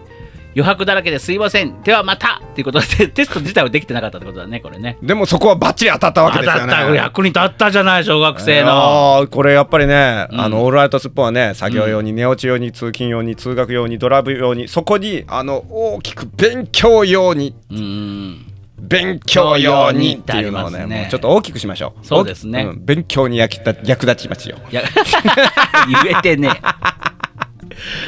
[0.56, 1.80] 余白だらけですいません。
[1.82, 2.40] ではまた。
[2.52, 4.98] っていうことでテスト自体はできてなかったってことだねこれね。
[5.02, 6.60] でもそこはバッチリ当たったわけですよね。
[6.62, 8.68] 当たった役に立ったじゃない小学生の。
[8.70, 10.40] あーこれやっぱりね、うん。
[10.40, 18.46] あのオールライトスッポンはね作業用に寝落ち用に通勤用に通学用にドライブ用にそこにあの大きく勉強用にうん。
[18.80, 21.00] 勉強用にっていうのをねね。
[21.02, 22.06] もうちょっと大きくしましょう。
[22.06, 22.64] そうですね。
[22.64, 24.56] 大きくん勉強に役立ちますよ。
[24.72, 24.82] 言
[26.10, 26.50] えてね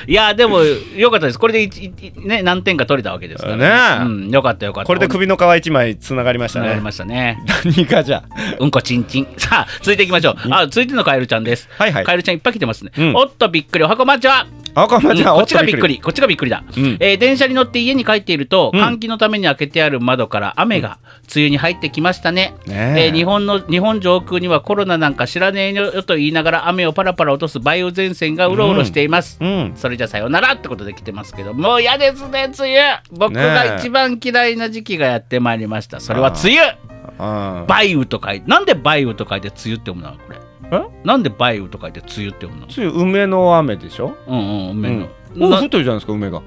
[0.06, 1.38] いやでもよかったです。
[1.38, 4.04] これでいいね何点か取れたわけですからね。
[4.04, 4.86] うん、よかったよかった。
[4.86, 6.68] これで首の皮一枚つながりましたね。
[6.72, 7.38] なりましたね。
[7.64, 8.22] 何かじゃ
[8.58, 9.26] うんこちんちん。
[9.36, 10.36] さあ続いていきましょう。
[10.50, 11.68] あ続いてのカエルちゃんです。
[11.76, 12.04] はいはい。
[12.04, 13.16] カエルちゃんいっぱい来てますね、うん。
[13.16, 13.84] おっとびっくり。
[13.84, 14.46] おはこまちは。
[14.74, 15.98] あこうんこっちがびっくり。
[15.98, 16.96] こっちがびっくりだ、うん。
[16.98, 18.80] えー電車に乗って家に帰っていると、うん。
[18.80, 20.98] 換気のために開けてある窓から雨が
[21.34, 22.54] 梅雨に入ってきましたね。
[22.66, 23.06] ねえ。
[23.06, 33.02] えー日本の日本上空にはコロナなんか知らねえよと言いながら雨をパラパラ落とす梅雨前線がうろうろしています、うんそれじゃさようならってことで来てますけどもう嫌ですね梅雨。
[33.12, 36.00] 僕が一番嫌いな時期がやってまいりました。
[36.00, 36.78] それは梅雨。
[37.18, 40.38] あ梅雨と書いてなんで梅雨と書いて梅雨って読むのこれ？
[40.72, 41.06] え？
[41.06, 42.66] なんで梅雨と書いて梅雨って読むの？
[42.68, 44.16] つい梅の雨でしょ？
[44.26, 46.42] うんうん梅の、うん、な降ってるじゃないですか梅が。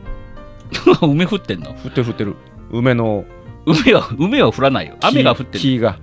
[1.02, 1.72] 梅降ってんの？
[1.72, 2.36] 降ってる降ってる。
[2.72, 3.26] 梅の。
[3.66, 4.96] 梅は梅は降らないよ。
[5.02, 5.98] 雨が降ってる木が。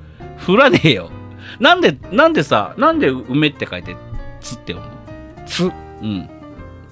[0.47, 1.11] 降らねえよ。
[1.61, 3.97] なんでなんでさなんで梅って書いて
[4.41, 5.65] つって読むのつ。
[5.65, 6.29] うん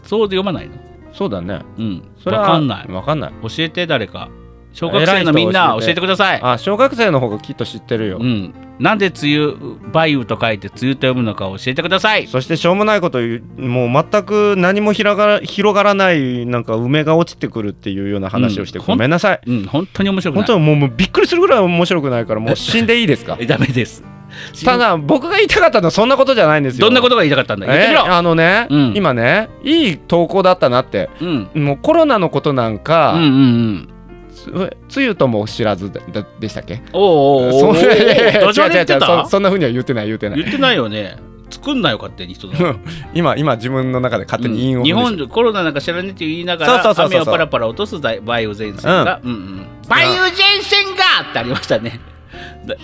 [0.03, 0.75] そうで読まないの？
[1.13, 1.61] そうだね。
[1.79, 2.03] うん。
[2.23, 2.89] それはわかんない。
[2.93, 3.33] わかんない。
[3.43, 4.29] 教えて誰か。
[4.73, 6.41] 小学生のみんな教えて教えてください。
[6.41, 8.55] あ小学生の方がきっと知ってるよ、うん。
[8.79, 9.47] なんで梅雨
[9.93, 12.29] 梅雨と書いて梅雨と読むのか教えてください。
[12.29, 18.85] そしてしょうもないこと言うもう全く何も広がら広がらないなんか梅が落ちてくるっていうような話をしてうん。
[18.87, 19.65] ごめんなさい、うん。
[19.65, 20.45] 本当に面白くない。
[20.45, 23.37] 本当はもうもうびっくりするぐらい面白くないからもう死んでいいですか？
[23.41, 24.05] え ダメです
[24.65, 26.87] ただ僕が言いたかったのはそんなことじゃないんですよ。
[26.87, 27.67] どんなことが言いたかったんだ？
[27.67, 28.93] 言ってみえろ、あのね、うん。
[28.95, 31.11] 今ねいい投稿だったなって。
[31.21, 31.49] うん。
[31.55, 33.89] もうコロナのことなんか、うんうんうん。
[34.33, 35.93] つつゆとも知らず
[36.41, 36.83] でしたっけ？
[36.93, 40.39] おうおうおうそんなふうには言ってない言ってない。
[40.39, 41.17] 言ってないよね。
[41.51, 42.55] 作んなよ勝手に人の。
[43.13, 50.31] 今今自分の中で勝手に日本コロナなんか知らねえって言いながら雨をパラパラ落とす梅雨前線が、うんうん、梅雨前
[50.63, 51.99] 線がってありましたね。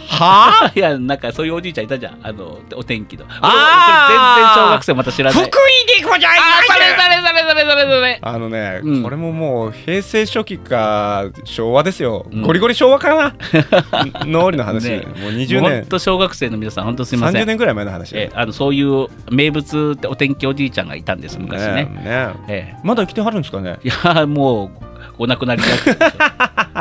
[0.09, 2.19] は いやなんかそういうおじいちゃんいたじゃん。
[2.23, 3.25] あのお天気の。
[3.41, 4.09] あー！
[4.09, 5.45] これ全然小学生また知らない。
[5.45, 8.19] 福井でございあーそれますそれそれそれそれそれ。
[8.23, 9.03] あのね、うん。
[9.03, 12.43] これももう平成初期か昭和ですよ、うん。
[12.43, 13.35] ゴリゴリ昭和かな？
[14.27, 15.07] 脳裏の話、ね。
[15.21, 15.87] もう20本年。
[15.89, 17.47] 当小学生の皆さん本当すみませ30ん。
[17.47, 18.13] 年ぐらい前の話。
[18.17, 21.67] えあのそういう名物ってお天気おじいちゃんがいたんです昔ね。
[21.67, 22.77] ねねええ。
[22.83, 23.79] まだ生きてはるんですかね？
[23.85, 24.71] いやもう
[25.19, 26.13] お亡くなりになってるでし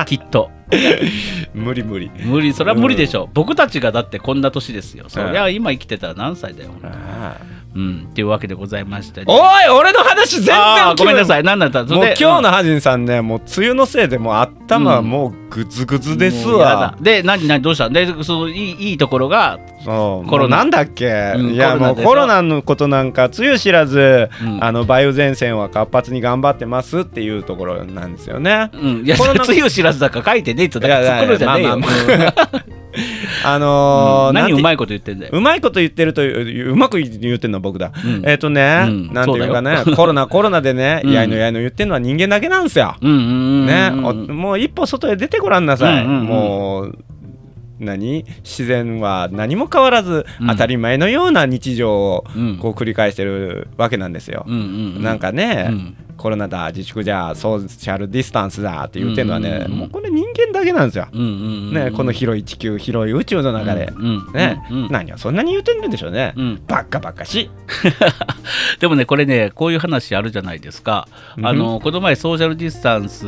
[0.01, 0.51] ょきっと。
[1.53, 2.11] 無理無理。
[2.23, 5.05] 無理それは無理でしょ、僕たちがだってこんな年ですよ。
[5.07, 7.37] そりゃ今生きてたら何歳だよ、あ
[7.75, 8.07] うん。
[8.09, 11.41] っていうわけでございまして、ーおい俺の話全然ごめんなさい。
[11.41, 11.83] い何だった？
[11.83, 17.89] もう今日ののハジンさんねもう梅雨のせいでもう頭もうグズグズですわ、で何何どうした？
[17.89, 20.57] でそのいいいいところが、そうコロナ。
[20.57, 24.63] なんだっけ、うんいやもうコロナのことなんかつゆ知らず、うん。
[24.63, 28.69] あの梅雨前線は活発に頑張ってますっていうところなんですよね。
[28.73, 32.74] うん、いやコロナつゆ知らずだから書いてねえとだから作るじゃねえよ、まあまあのー
[33.45, 37.91] なんてうん何うまいこと言ってんだよ、うまいこと言ってるといううまく言ってんの僕だ。
[38.03, 38.21] うん。
[38.25, 39.13] えっ、とね、うん。
[39.13, 41.11] なんていうかね コロナコロナでね、うん。
[41.11, 42.95] やいのやいの言ってんのは人間だけなんですよ。
[43.01, 46.03] ね、おもう一歩外へ出てごらんなさい。
[46.03, 46.25] うんうんうん。
[46.25, 46.97] もう
[47.79, 48.25] 何？
[48.43, 50.47] 自然は何も変わらず、うん。
[50.47, 52.57] 当たり前のような日常をうん。
[52.57, 54.45] こう繰り返してるわけなんですよ。
[54.47, 55.97] なんかね、うん。
[56.17, 61.07] コロナだ自粛じゃソーシャルディスタンスだって言ってるのはね、もうこれ人間だけなんですよ。
[61.07, 63.91] ね、この広い地球広い宇宙の中で、
[64.33, 66.33] ね、何をそんなに言ってるんでしょうね。
[66.37, 66.61] うん。
[66.65, 67.49] ばっかばっかし。
[68.79, 71.07] でもねこれねこういう話あるじゃないですか、
[71.37, 71.45] うん。
[71.45, 73.25] あのこの前ソーシャルディスタンス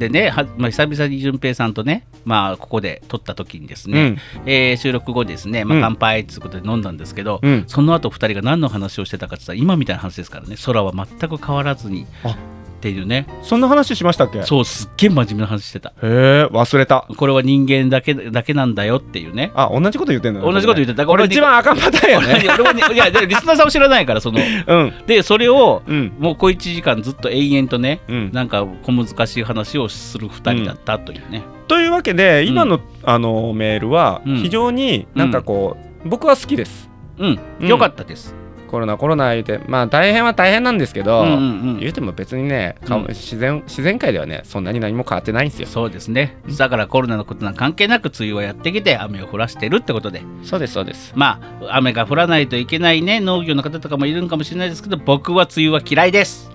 [0.00, 5.82] でねは、まあ、久々に淳平さんとね、まあ、ここで撮った時にですね、えー収録後ですね、まあ、うん。
[5.82, 7.64] 乾杯っていうことで飲んだんですけど、うん。
[7.66, 12.06] その後2人が何の話をしてたかって言ったら今みたいな話ですからね空は全く変わらずに。
[12.24, 12.34] あ
[12.80, 13.26] っていうね。
[13.42, 14.38] そんな話しましたっけ？
[14.38, 15.92] へそうすっげえ真面目な話してた。
[16.02, 17.06] え忘れた。
[17.14, 19.52] これは人間だけだけなんだよっていうね。
[19.54, 21.04] あ同じこと言ってんだ同じこと言ってた。
[21.04, 24.40] これ一番あかんパターンやね 俺はねいやでリスナーさんも知らないからその。
[24.66, 24.92] うん。
[25.06, 26.12] でそれをうん。
[26.18, 28.30] もう小1時間ずっと永遠とねうん。
[28.32, 34.36] なんか小難しい話をする2人だったというね、というわけで今の、あのメールはうん。
[34.38, 36.88] 非常になんかこう、僕は好きです。
[37.18, 37.68] うん、うん。
[37.68, 38.34] よかったです。
[38.70, 41.36] コロナコロナ言うてまあ大変は大変なんですけど、うんうんう
[41.76, 46.36] ん言うても別にね、かうん自然自然界ではねそんなに何も変わってないんですよそうですね。
[46.58, 56.50] だからコロナのことなんか関係なく梅雨はやってきて雨を降らしてるってことで、そうですそうですまあ雨が降らないといけないね農業の方とかもいるんかもしれないですけど、僕は梅雨は嫌いです。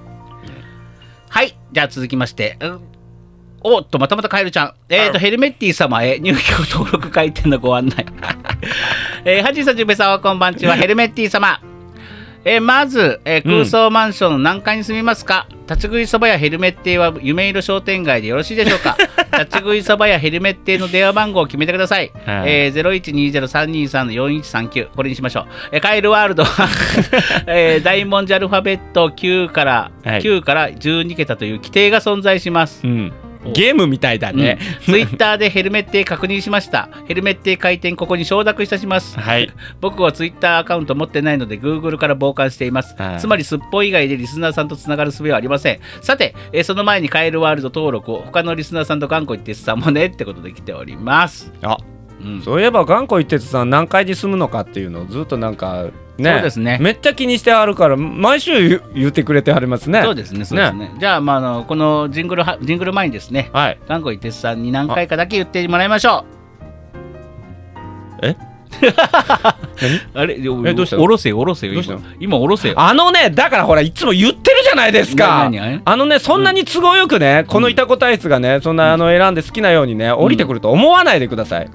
[1.29, 2.57] はい、じゃあ続きまして。
[2.61, 2.81] うん
[3.67, 4.73] おっと、またまたカエルちゃん。
[4.89, 6.35] えっ、と、ヘルメッティ様へ入居
[6.71, 8.05] 登録開店のご案内。
[9.25, 11.59] えー、ハジさん、ジュベさんはこんばんちは、 ヘルメッティ様。
[12.47, 18.95] えーまず、えー空想マンションの何階に住みますか、立ち食いそばやヘルメッティは夢色商店街でよろしいでしょうか？
[19.39, 22.11] 立ち食いそばやヘルメッティの電話番号を決めてください。
[22.25, 22.49] はい。
[22.67, 25.45] えー、0120-323-4139これにしましょう。
[25.71, 26.43] えーカエルワールド。
[26.45, 26.67] は、
[27.47, 30.21] えー大文字アルファベット9から、はい。
[30.21, 32.81] 9から12桁という規定が存在します。
[32.83, 33.11] うん
[33.53, 36.89] ゲームみたいだね、 ツイッターでヘルメッテ確認しました。
[37.07, 39.19] ヘルメッテ開店ここに承諾いたします。
[39.19, 39.49] はい。
[39.81, 43.19] 僕はツイッターアカウント持ってないので Google から傍観しています、はい。
[43.19, 45.79] つまりすっぽ以外でリスナーさんとつながる術はありません。
[46.01, 51.77] さて、えーその前にカエルワールド登録を他のリスナーさんと頑固一徹さんもねってことで来ております、あ
[52.23, 55.85] うん、そういえば頑固一徹さん何階に住むのかっていうのをずっとなんか
[56.17, 56.33] ね。
[56.33, 56.77] そうですね。
[56.81, 60.01] めっちゃ気にしてはるから毎週言ってくれてはりますね。
[60.03, 60.93] そうですねそうですね。
[60.99, 63.79] じゃあ,、まあ、あのこのジングルはジングル前にですねはい。
[63.87, 66.25] 頑固一徹さんに何回かだけ言ってもらいましょ
[68.21, 68.27] う。
[68.27, 68.35] え？
[70.13, 70.35] あれ？
[70.37, 70.97] えどうした？
[70.97, 72.01] のおろせよおろせよ今。
[72.19, 72.75] 今おろせよ。
[72.77, 75.49] あのねだからほらいつも言ってるじゃないですか。
[75.85, 81.69] あのねそんなに都合よくね、このイタコ体質がねそんなあの選んで好きなようにね降りてくると思わないでください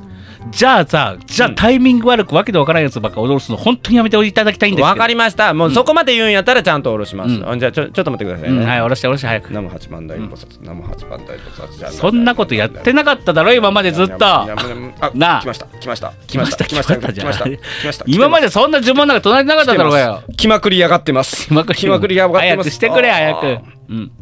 [0.48, 9.52] じゃあさじゃあうんタイミング悪くわけでわからんやつばっか踊るすの本当にやめていただきたいんですけどわかりましたもうそこまで言うんやったらちゃんと下ろします、うんあじゃあちょちょっと待ってくださいね、うん、はい、下ろして下ろして早く。
[9.52, 14.16] 生八菩薩、生八菩薩そんなことやってなかっただろ、今までずっと。
[14.18, 20.22] なあ来ました来ました来ました来ました来ました来ました来ました今までそんな呪文なんか唱えてなかっただろうがよ。
[20.36, 21.64] 来まくりやがってます気ま
[22.00, 23.58] くりやがってます早くしてくれ、早く。
[23.88, 24.12] うん。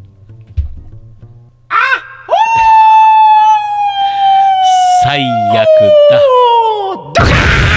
[5.09, 5.65] 最悪
[6.11, 7.68] だ。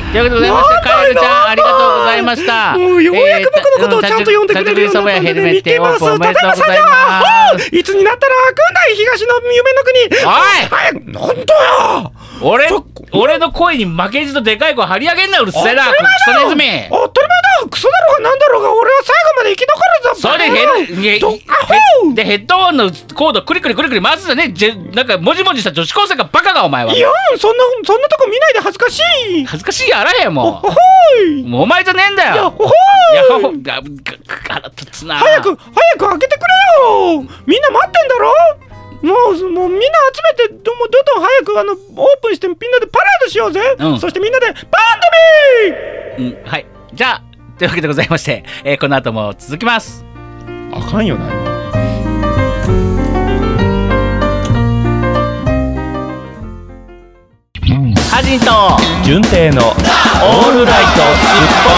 [0.00, 2.78] はい、ということでございまして、カエルちゃん、ありがとうございました。
[2.78, 6.64] もうようやく僕のことをちゃんと読んでくれるようになったので立ち食いそばやヘルメットオープンおめでとうござ
[7.72, 9.98] いつになったら開くんだい東の夢の国。
[10.00, 10.32] お
[10.90, 11.12] い。
[11.12, 12.12] なんだよ。
[12.42, 12.68] 俺、
[13.12, 16.64] 俺の声に負けじとでかい声張り上げんな、うるせえな、クソネズミ。
[16.90, 21.40] 当たり前だクソだろうがなんだろうが俺は最後まで生き残るぞそれでヘルどヘ
[22.14, 26.94] でヘッドホンのコードクリクリクリクリ回すんだねじゃなんかもじもじした女子高生がバカがお前は。
[26.94, 27.08] いや
[27.38, 29.44] そんなそんなとこ見ないで恥ずかしい。
[29.44, 31.42] 恥ずかしいやあらへんもほほーい。
[31.42, 32.32] うもうお前じゃねえんだよ。
[32.32, 32.68] いやほほい。
[32.68, 32.72] い
[33.28, 33.52] ほほ
[34.48, 35.16] 腹立つな。
[35.16, 37.22] 早く早く開けてくれよ。
[37.46, 38.32] みんな待ってんだろ。
[39.02, 39.86] もうもうみんな
[40.38, 41.78] 集めてどもどんどん早くあのオー
[42.22, 44.00] プンしてみんなでパレードしようぜ、うん。
[44.00, 44.56] そしてみんなでバン
[46.18, 46.36] ドビー。
[46.38, 46.66] うんはい。
[46.92, 47.22] じゃあ
[47.58, 50.04] というわけでございまして、えーこの後も続きます。
[50.72, 51.39] あかんよな
[58.20, 61.70] ハジンと順平のオールライトスッポ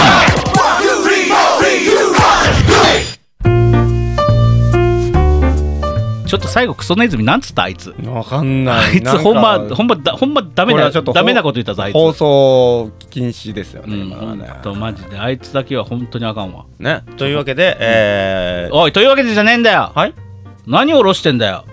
[6.19, 6.27] ン。
[6.27, 7.95] ちょっと最後クソネズミなんつったあいつ。
[8.05, 8.91] わかんない。
[8.91, 11.95] あいつほんまほんまだほんまダメなこれはちょっとダメなこと言ったぞあいつ。
[11.95, 14.51] 放送禁止ですよね、うん、今はね。
[14.65, 15.21] とマジで。
[15.21, 16.65] あいつだけは本当にあかんわ。
[16.81, 17.05] ね。
[17.19, 19.93] というわけで、えー、おいというわけでじゃねえんだよ。
[19.95, 20.15] はい。
[20.67, 21.65] 何を下ろしてんだよ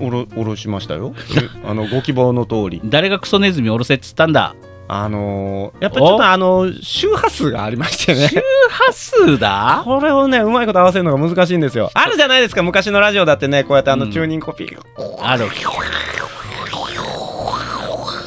[0.00, 1.14] おろおろしましたよ。
[1.64, 2.80] あのご希望の通り。
[2.84, 4.54] 誰がクソネズミ下ろせっつったんだ？
[4.88, 8.28] あのー、やっぱりちょっとあの周波数がありましてね。
[8.28, 9.82] 周波数だ？
[9.84, 11.90] これをねうまいこと合わせるのが難しいんですよ。
[11.94, 14.12] あるじゃないですか昔のラジオだってねこうやってあのうん。
[14.12, 14.82] チューニングコピーが
[15.22, 15.48] ある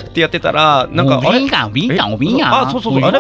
[0.10, 1.48] ってやってたらなんかあれ？
[2.44, 3.04] あそうそうそう。
[3.04, 3.20] あれ？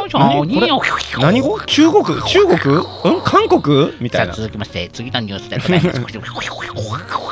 [1.20, 6.02] 何語中国中国うん韓国みたいな続きまして次のニュースでございます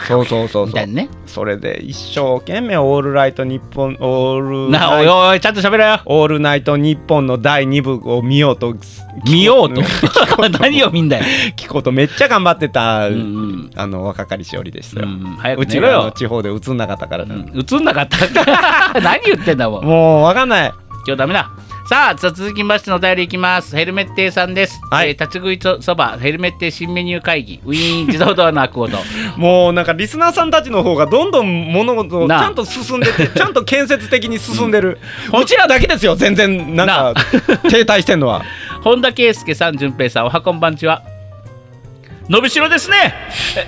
[0.07, 8.73] そうそうそうそうみたいなねそれで一生懸命オールライト日本オールなおいおいちゃんと喋れよオールナイト日本の第2部を見ようと
[9.25, 9.81] 見ようと。
[10.59, 11.23] 何を見んだよ。
[11.55, 13.71] 聞こうとめっちゃ頑張ってた、うんうん。
[13.75, 16.11] あの若かりしおりでしたよ、うん早うちがあのく寝ろよ。
[16.11, 17.51] 地方で映んなかったから、うん。
[17.53, 18.17] 映んなかった
[19.01, 20.71] 何言ってんだもんもうわかんない。
[21.05, 21.49] 今日ダメだ
[21.89, 23.73] さあ続きましてのお便りいきます。
[23.73, 25.11] ヘルメッテーさんです、はい。
[25.11, 27.61] えー立ち食いそばヘルメッテー新メニュー会議。
[27.63, 28.97] ウィーン自動ドアのアコード
[29.37, 34.99] もうなんかリスナーさんたちの方がどんどん物事をちゃんと進んでて ちゃんと建設的に進んでる、
[35.33, 36.75] うちらだけですよ全然。
[36.75, 37.13] なんか
[37.69, 38.43] 停滞してんのは。
[38.83, 41.03] 本田圭佑さん淳平さんおはこんばんちは
[42.29, 43.13] 伸びしろですね。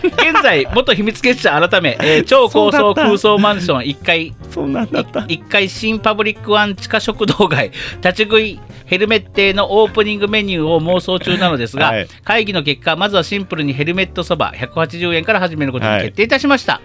[0.04, 5.22] え現在 元秘密結社改め、えー超高層空想マンション1階そんなんだった。
[5.22, 7.72] 1階新パブリックワン地下食堂街
[8.04, 12.08] 立ち食いヘルメッテのオープニングメニューを妄想中なのですが、はい。
[12.24, 16.82] 会議の結果まずはシンプルにヘルメットそば180円から始めることに決定いたしました、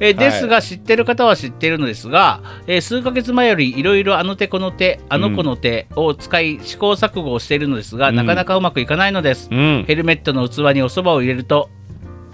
[0.00, 8.16] えーですが知ってる方は知っているのですが、えー数ヶ月前よりいろいろあの手この手あの子の手を使い試行錯誤をしているのですが、うん。
[8.16, 9.84] なかなかうまくいかないのです、うん。
[9.86, 11.70] ヘルメットの器におそばを入れると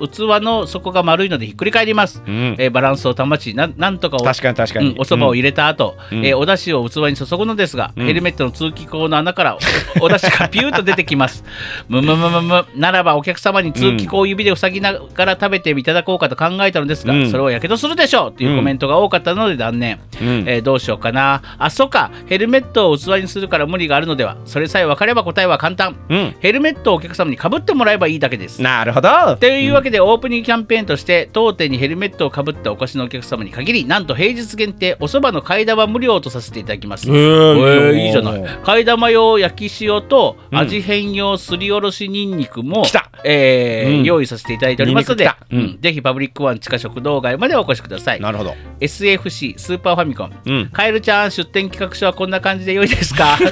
[0.08, 2.56] 器の底が丸いのでひっくり返ります、うん。
[2.58, 6.26] えーバランスを保ちななんとかお確かに確かに、うんお蕎麦を入れた後、うん。
[6.26, 8.06] えーお出汁を器に注ぐのですが、うん。
[8.06, 9.58] ヘルメットの通気口の穴からお
[10.04, 11.44] お出汁がピューッと出てきます。
[11.88, 12.64] むむむむむ。
[12.76, 17.30] ならばお客様に通気口を指で塞ぎながら食べていただこうかと考えたのですが、うん。
[17.30, 20.44] それをやけどするでしょうというコメントが多かったので断念、うん。
[20.46, 21.42] えーどうしようかな。
[21.58, 22.10] あそうか。
[22.26, 25.96] ヘルメットを器にするから無理があるのではそれさえ分かれば答えは簡単。
[26.08, 26.34] うん。
[26.40, 28.62] ヘルメットをお客様にかぶってもらえばいいだけです。
[28.62, 29.36] なるほど。
[29.36, 38.42] というわけで、オープニングキャンペーンとして当店にヘルメットをかぶったお越しのお客様に限りなんと平日限定おそばの替え玉無料とさせていただきます、ええーーいいじゃない。
[38.62, 40.58] 替え玉用焼き塩とうん。
[40.58, 42.84] 味変用すりおろしにんにくも、
[43.24, 44.04] えーうん。
[44.04, 45.58] 用意させていただいておりますのでうん。
[45.58, 45.80] うん。
[45.80, 48.20] ぜひパブリックワン地下食堂街までお越しください。
[48.20, 48.54] なるほど。
[48.80, 50.68] SFC スーパーファミコン、うん。
[50.72, 53.38] カエルちゃん出店企画書はこんな感じで良いですか？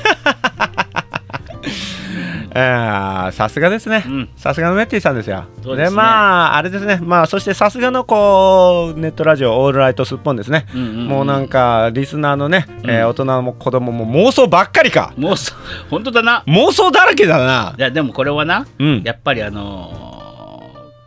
[3.32, 4.04] さすがですね。
[4.06, 4.28] うん。
[4.36, 5.44] さすがのメッティさんですよ。
[5.58, 5.90] ですね。
[5.90, 6.98] まああれですね。
[7.02, 10.66] まあそしてさすがのこうネットラジオオールライトすっぽんですね。
[10.74, 15.12] うんうんうんもうなんかリスナーのね、えーうん大人も子供も妄想ばっかりか。
[15.16, 15.52] もうそ
[15.90, 16.44] 本当だな。
[16.46, 17.74] 妄想だらけだな。
[17.76, 19.02] いやでもこれはなうん。
[19.04, 20.10] やっぱりあのー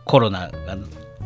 [0.06, 0.76] コロナが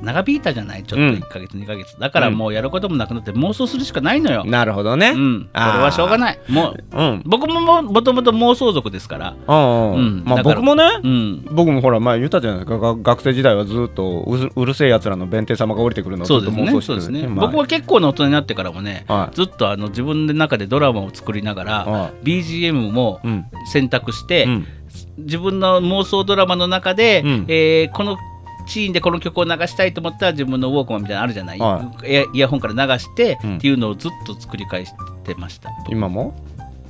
[0.02, 1.08] 長引いたじゃないちょっとうん。
[1.14, 1.98] 1ヶ月、2ヶ月。
[1.98, 5.10] だからもうやることもなくなって妄想するしかないのよ、なるほどね。
[5.10, 6.38] うん、これはしょうがない。
[6.48, 7.22] もううん。
[7.24, 9.36] 僕もももともと妄想族ですから。
[9.46, 11.44] 僕もねうん。
[11.50, 12.78] 僕もほら前言ったじゃないですか。
[12.78, 16.70] が学生時代はずっとうるせえやつらの弁天様が降りてくるのをずっとそうですね。
[16.70, 17.00] 妄想してる。
[17.02, 17.46] そうですね、まあ。
[17.46, 19.34] 僕は結構な大人になってからもね、はい。
[19.34, 23.46] ずっとあの自分の中でドラマを作りながら、は BGM もうん。
[23.72, 24.66] 選択して、うん。
[25.18, 27.44] 自分の妄想ドラマの中で、うん。
[27.48, 28.16] えーこの
[28.68, 34.92] シーンでこの曲を流したいと思ったら自分のウォークマンみたいなのあるじゃない、はイヤイヤホンから流して、うんっていうのをずっと作り返し
[35.24, 35.70] てました。
[35.90, 36.34] 今も？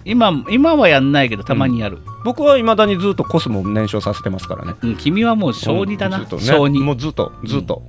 [0.05, 6.79] 今今はやんないけどたまにやる、僕はいまだにずっとコスモ燃焼させてますからね、君はもう小児だな、小児。
[6.79, 7.83] もうずっとずっと、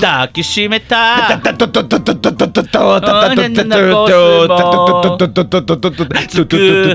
[0.00, 1.40] 抱きしめた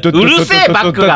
[0.09, 1.15] うるせえバックが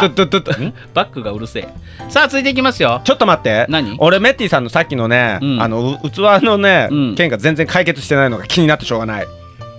[0.94, 1.70] バックがうるせえ
[2.10, 3.66] さあ続いていきますよちょっと待って
[4.00, 9.28] 俺メッティさんのさっきのね、あの器のね、件が全然解決してないのが気になってしょうがない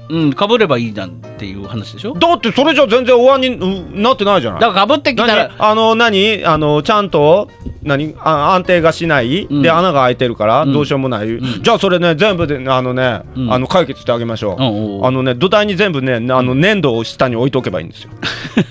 [0.09, 2.15] うんかぶればいいなんていう話でしょ？
[2.15, 4.61] だってそれじゃ全然お椀にうなってないじゃない。
[4.61, 5.37] だからかぶってきた何？
[5.37, 6.45] らあの何？
[6.45, 7.51] あのちゃんと
[7.83, 8.15] 何？
[8.19, 9.63] あ安定がしない、うん。
[9.63, 10.73] で穴が開いてるからうん。
[10.73, 11.63] どうしようもない、ん。
[11.63, 13.53] じゃあそれね全部であのね、うん。
[13.53, 18.11] あの解決してあげましょう、うんあのね土台に全部ねあの粘土を下に置いとけばいいんですよ。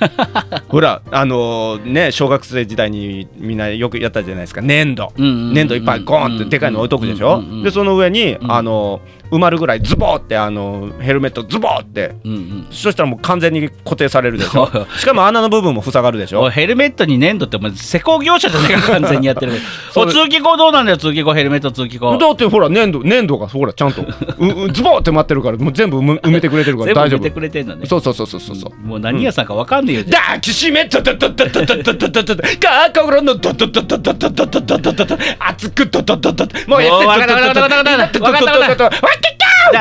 [0.69, 4.61] ほらあのね小学生時代にみんなよくやったじゃないですか。
[4.61, 12.15] 粘土、うんうんうん粘土いっぱいゴーンってでかいの置いとくでしょ、うんうんうんでその上に、んあの埋まるぐらいズボーってあのヘルメットズボーって。
[12.23, 12.67] うんうん。
[12.71, 14.69] そしたらもう完全に固定されるでしょ。
[14.97, 16.49] しかも穴の部分も塞がるでしょ。
[16.49, 19.53] ヘルメットに粘土ってお前施工業者じゃねえか完全にやってる。
[19.95, 22.17] お通気口どうなんだよ通気口ヘルメット通気口。
[22.17, 27.85] だってほら粘土粘土がほらちゃんとううズボーって待ってるからもう全部埋め埋めてくれてるから 大丈全部見てく夫れてんだね。
[27.85, 28.55] そうそうそうそうそう。
[28.55, 39.14] そうもう何屋さんかわかんねえよ、じゃ抱きしめとととととととととととか心のとととととととととととと熱くととととともうやもうわかったわかったわかったわかったわかったわかったわかったじゃあ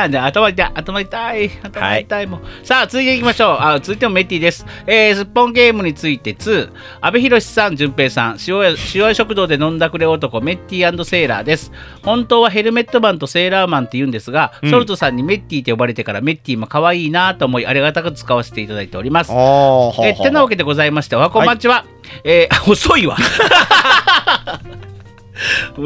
[0.09, 3.57] じゃあ頭痛い頭痛い頭痛いもう、さあ続いていきましょう。
[3.59, 4.65] あ続いてもメッティです。
[4.87, 6.71] えー、すっぽんゲームについて2
[7.01, 11.71] 阿部寛さん淳平さん塩屋塩屋食堂で飲んだくれ男メッティセーラーです。
[12.03, 19.31] 本当はヘルメットマンとセーラーマンって言うんですが、ソルトさんにメッティって呼ばれてからメッティも可愛いなと思いありがたく使わせていただいております。
[19.31, 21.85] あえーてなわけでございましておはこんばんちは、
[22.23, 23.17] えー遅いわ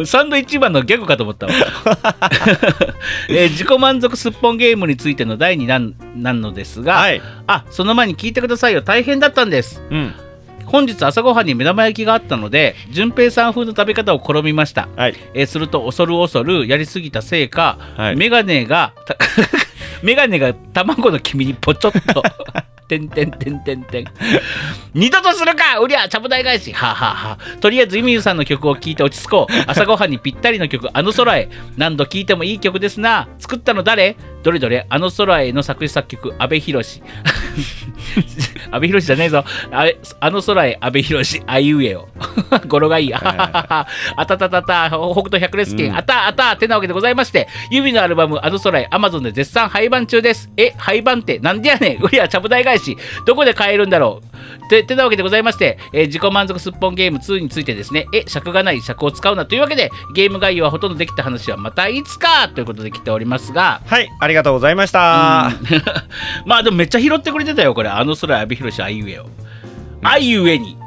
[0.06, 1.54] サンドイッチマンのギャグかと思ったわ、
[3.30, 7.22] えー自己満足すっぽんゲームについての第2弾なのですが、はい。
[7.48, 8.82] あその前に聞いてくださいよ。
[8.82, 9.82] 大変だったんです。
[9.90, 10.14] うん。
[10.66, 15.16] 本日朝ごはんに目玉焼きがあったので順平さん風の食べ方を試みました、はい。
[15.34, 18.16] えーすると恐る恐るやりすぎたせいか、はい。
[18.16, 19.18] メガネがた
[20.04, 22.24] メガネが卵の黄身にポチョッと
[22.90, 24.06] てんてんてんてんてん。
[24.96, 26.74] 二度とするかうりゃ、ちゃぶ台返し。
[26.74, 29.54] はあ、はあはあ、とりあえず、ゆみゆさんの曲を聴いて落ち着こう。
[29.68, 31.50] 朝ごはんにぴったりの曲、あの空へ。
[31.78, 33.30] 何度聴いてもいい曲ですな。
[33.38, 34.18] 作ったの誰？
[34.42, 36.82] どれどれ、あの空への作詞作曲、阿部寛。
[38.72, 39.44] 阿部寛じゃねえぞ。
[39.72, 39.86] あ
[40.20, 42.08] あの空へ、阿部寛、あいうえよ。
[42.68, 43.14] 語呂がいい。
[43.14, 43.86] あ
[44.26, 50.50] たたたた、北斗百列拳、あたあた、てなわけでございまして、指のアルバム、あの空へ、アマゾンで絶賛廃盤中です。
[50.58, 52.02] え、廃盤ってなんでやねん。
[52.02, 52.79] うりゃ、ちゃぶ台返し。
[53.26, 54.22] どこで買えるんだろ
[54.66, 54.70] う。
[54.70, 65.52] て、てなわけでございまして、えー自己満足すっぽんゲーム2についてですね、え、尺がない尺を使うなというわけで、ゲーム概要はほとんどできた話はまたいつかということで来ておりますが、はいありがとうございました、
[66.46, 67.90] まあでもめっちゃ拾ってくれてたよ、これ。
[67.90, 69.26] あの空へ、阿部寛、あいうえを。
[70.04, 70.78] あいうえに。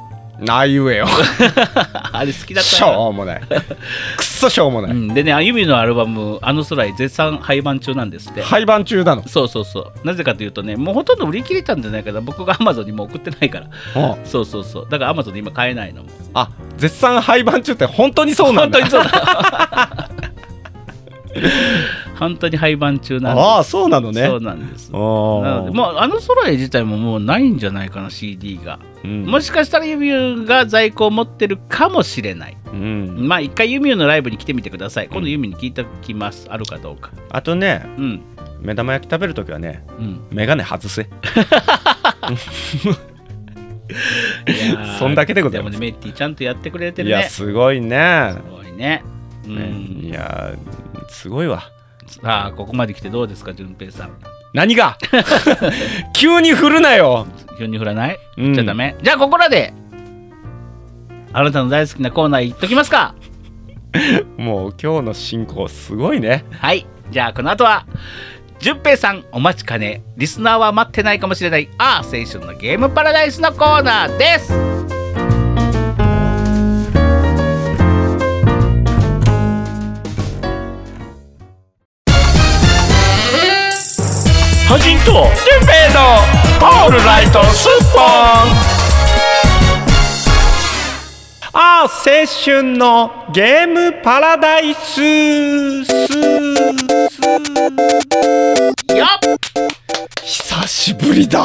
[0.48, 1.06] ああいうえよ
[2.12, 2.88] あれ好きだったしよ。
[2.88, 8.42] ょうもないくっそしょうもない、うん、でね、あゆみのアルバム、あの空へ絶賛廃盤中なんですって。
[8.42, 9.26] 廃盤中なの？
[9.28, 10.06] そうそうそう。
[10.06, 12.20] なぜかというとね、もうほとんど売り切れたんじゃないかな。
[12.20, 13.60] 僕が Amazon にもう送ってないか
[13.94, 14.14] ら。
[14.16, 14.86] うんそうそうそう。
[14.90, 16.08] だから Amazon で今買えないのも。
[16.34, 20.10] あ絶賛廃盤中って本当にそうなんだ本当にそうだ。
[22.18, 23.46] 本当に廃盤中なんです。
[23.46, 24.92] ああそうなのねそうなんです。
[24.92, 28.78] なおので、もうあの空へ自体ももうないんじゃないかな、CD が。
[29.04, 32.56] うんもしかしたらユミュが在庫を持ってるかもしれない。
[32.72, 35.08] うん、まあ一回ユミュのライブに来てみてください。
[35.08, 36.46] 今度ユミュに聞いてきます。
[36.48, 37.10] あるかどうか。
[37.30, 38.22] あとねうん。
[38.60, 40.26] 目玉焼き食べるときはねうん。
[40.30, 41.08] メガネ外せ
[44.98, 47.22] そんだけでございますでもね、メッティちゃんとやってくれているね。
[47.22, 49.02] やすごいねすごいね。
[49.44, 50.04] うねん。
[50.04, 50.52] いや
[51.08, 51.64] すごいわ
[52.06, 54.16] さあ、ここまで来てどうですか、淳平さん。
[54.52, 54.98] 何が？
[56.14, 57.26] 急に振るなよ
[57.58, 58.18] 急に振らない？
[58.38, 58.96] うんじゃあダメ。
[59.02, 59.72] じゃあ、ここらで、
[61.32, 63.14] あなたの大好きなコーナー言っときますか。
[64.36, 66.86] もう今日の進行すごいねはい。
[67.10, 67.86] じゃあ、この後は、
[68.58, 74.71] 淳平さんお待ちかね、リスナーは待ってないかもしれない、ああ、青春のゲームパラダイスのコーナーです。
[84.72, 85.14] ハジンとジン
[85.66, 86.00] ベイの
[86.66, 88.04] オールライトスッポン。
[91.52, 91.88] ああ青
[92.42, 95.92] 春のゲームパラダイスス
[98.96, 99.08] よっ。
[100.22, 101.38] 久しぶりだ。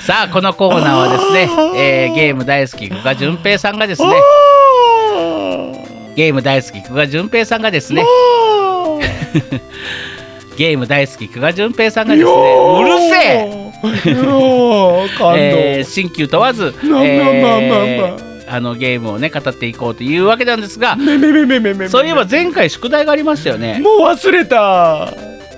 [0.00, 4.08] さあ、このコーナーはですね、えーゲーム大好き、久我淳平さんがですね、
[6.16, 8.04] ゲーム大好き、久我淳平さんがですね、
[10.56, 13.48] ゲーム大好き、久我淳平さんがですね、うるせえ。
[15.06, 15.08] え。
[15.18, 20.96] 感動、えー新旧問わず、まあのゲームをね語っていこうというわけなんですが、
[21.88, 23.80] そういえば前回宿題がありましたよね。
[23.80, 25.12] もう忘れた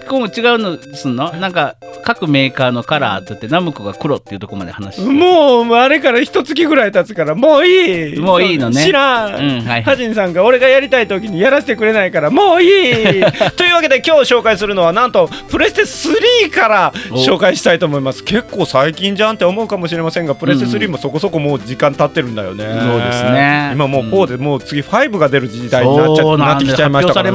[0.07, 1.33] こうも違うのすんの？
[1.33, 5.11] なんか各メーカーのカラーって言ってナムコが黒っていうところまで話して。
[5.11, 8.19] もうあれから一月ぐらい経つからもういい。
[8.19, 8.85] もういいのね。
[8.85, 12.93] 知らん、うんはいハジンさんが俺がやりたい時にやらせてくれないからもういい。
[13.57, 18.23] というわけで今日紹介するのはなんとプレステ3から紹介したいと思います。
[18.25, 23.71] 結構最近じゃんって思うかもしれませんがプレステ3もそこそこもう時間経ってるんだよね、そうですね。
[23.75, 27.31] 今もう4でもう次5が出る時代になっちゃなってきちゃいましたから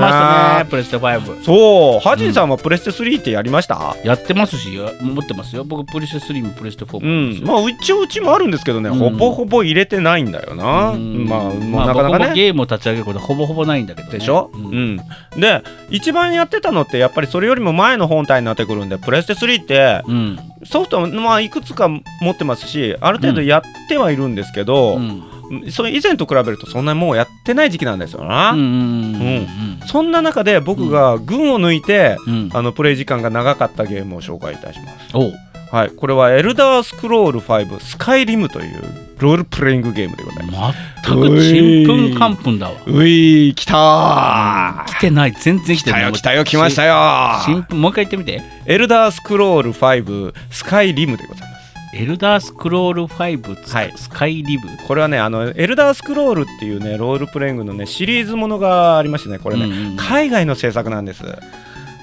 [0.58, 2.08] ねねプレステ5そう。
[2.08, 5.64] ハジンさんはプレステ3ってやりました、やってますし持ってますよ。
[5.64, 9.00] 僕プレステ3もプレステ4もうん、まあうちうちもあるんですけどね、うん。
[9.00, 11.26] ほぼほぼ入れてないんだよな、うん。
[11.28, 12.26] まあまあなかなかね。
[12.26, 14.20] 僕もゲームを立ち上げることはほぼほぼないんだけどね。
[14.20, 14.96] でしょ、ううん。
[14.96, 14.98] ん
[15.38, 20.40] で一番やってたのってやっぱりそれよりも前の本体になってくるんでプレステ3ってうん。
[20.64, 22.02] ソフトまあいくつか持
[22.32, 25.24] ってますしある程度やってはいるんですけど、うん
[25.70, 29.48] それ以前と比べるとそんなにもうやってない時期なんですよな、うんうん
[29.88, 32.16] そんな中で僕が群を抜いて、
[32.54, 35.18] あのプレイ時間が長かったゲームを紹介いたします。
[35.72, 35.90] はい。
[35.90, 38.84] これは「エルダースクロール5スカイリム」という
[39.20, 40.80] ロールプレイングゲームでございます。
[41.04, 42.74] 全くちんぷんかんぷんだわ。
[42.86, 43.56] うい。
[43.56, 44.84] 来た。
[44.86, 45.32] ー来てない。
[45.32, 46.02] 全然来てない。
[46.02, 47.66] 来たよ来たよ来ましたよ。
[47.70, 48.42] もう一回言ってみて。
[48.66, 51.51] エルダースクロール5スカイリムでございます
[51.94, 53.94] エルダースクロール5つはい。
[53.96, 54.68] スカイリブ。
[54.88, 61.24] これはねあのエルダースクロールっていうねロールプレイングのねシリーズものがありましてねこれね、うんうん海外の制作なんです。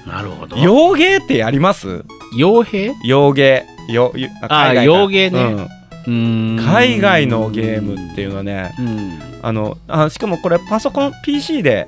[0.05, 0.57] なるほど。
[0.57, 2.03] 洋芸ってやります？
[2.37, 3.65] 傭兵洋芸。
[3.89, 5.67] よよあ洋芸ね。
[6.07, 6.59] うん。
[6.63, 9.19] 海外のゲームっていうのはねうん。
[9.41, 11.87] あのあしかもこれパソコン PC で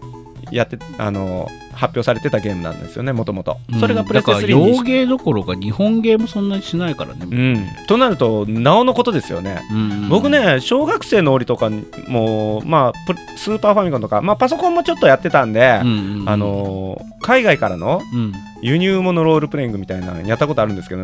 [0.51, 1.47] やってあの
[1.81, 7.35] 発表されてたゲームなんですよねもともとそれがプレステだから3に洋ゲーどころか日本ゲームそんなにしないからね、う
[7.83, 9.61] ん、となるとなおのことですよね。
[9.71, 16.29] うん僕ね小学生の折とかにもまあプスーパーファミコンとか、まあ、パソコンもちょっとやってたんで、うんうんうん。
[16.29, 21.03] あのー海外からのうん輸入物ロールプレイングみたいなのやったことあるんですけど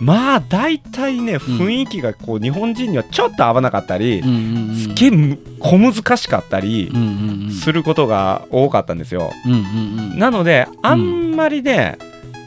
[0.00, 4.76] まあ大体ね雰囲気がこう日本人にはちょっと合わなかったり、うんうんうん。
[4.76, 6.92] すっげえむ小難しかったり
[7.62, 9.32] することが多かったんですよ。
[9.46, 9.58] うんうん
[10.12, 10.18] うん。
[10.18, 11.98] なのであんまりね、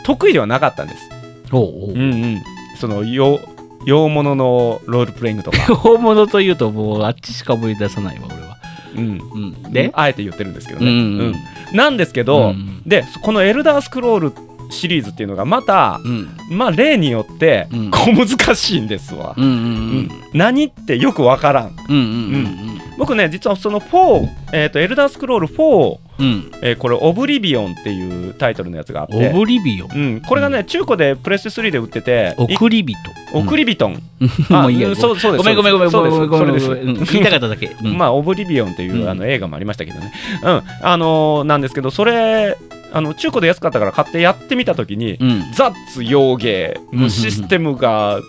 [0.04, 1.10] 得意ではなかったんです。
[1.52, 1.94] おうおうう。
[1.94, 2.04] んう
[2.38, 2.42] ん、
[2.80, 3.40] その洋
[3.86, 8.58] 洋物のロールプレイングとか、 大物というともうあっちしか思い出さないわ俺は、
[8.96, 9.22] うん、
[9.64, 11.24] うん、でで、あえて言ってるんですけどうんね。
[11.24, 11.34] うん。
[11.72, 11.78] うん。
[11.78, 12.82] なんですけど、うん。
[12.86, 14.34] でこの「エルダースクロール」
[14.72, 16.30] シリーズっていうのがまた、うん。
[16.50, 17.92] まあ例によってうん。
[17.92, 19.36] 小難しいんですわ。
[19.38, 19.56] うんうんう
[20.02, 20.10] ん。
[20.34, 21.76] 何ってよくわからん。
[21.90, 26.52] うんうんうん僕ね実はその4、えーと「エルダースクロール4」うん。
[26.62, 29.30] えーこれ「オブリビオン」っていうタイトルのやつがあっオて。
[29.30, 32.96] ブリビオンうん、これがね、中古でプレステ3で売ってて、い送り人
[33.34, 34.90] 送り人、もういいや。
[34.90, 35.44] うんそうそうです。
[35.44, 36.90] ごめんごめんごめんごめんごめんそうです。
[36.90, 37.76] うん言いたかっただけ。
[37.84, 37.98] うん。
[37.98, 39.10] まあ、オブリビオンっていう、うん。
[39.10, 40.12] あの映画もありましたけどね、
[40.44, 42.56] うん、あのーなんですけど、それ、
[42.94, 45.52] あの中古で安かったから買ってやってみたときに、うん。
[45.54, 48.20] ザッツ洋芸、もうシステムが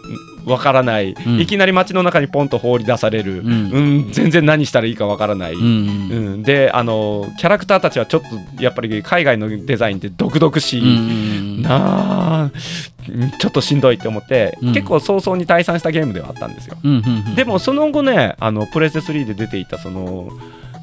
[0.44, 1.40] わからない、うん。
[1.40, 5.54] いきなり街の中にポンと放り出される、ううんん全然何したらいいかわからない。
[5.54, 6.34] ううん。
[6.36, 8.20] んであのキャラクターたちはちょっ
[8.56, 12.50] とやっぱり海外のデザインって独々しい、うんなあ
[13.40, 14.72] ちょっとしんどいって思って、うん。
[14.72, 16.76] 結構早々に退散したゲームではあったんですよ。
[17.34, 20.28] でもその後ねあのプレステ3で出ていたその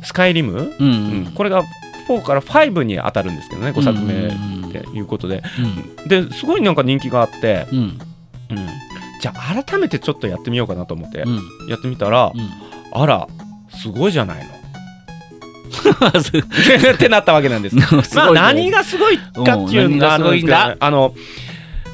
[0.04, 1.32] スカイリム、うん。
[1.36, 1.64] これが
[2.10, 5.44] 4から5に当たるんですけどね5作目うんっていうことで。
[5.60, 7.78] うんですごいなんか人気があって、うん。
[7.78, 8.00] うん。
[9.22, 11.40] じゃあ改めてちょっとやってみようかなと思ってうん。
[11.68, 12.50] やってみたら、うん。
[12.92, 13.28] あら
[13.70, 14.60] すごいじゃないの。
[16.22, 17.76] すってなったわけなんです。
[18.16, 20.32] まあ何がすごいかっていうのがあるん。
[20.32, 21.14] ですけどね、あの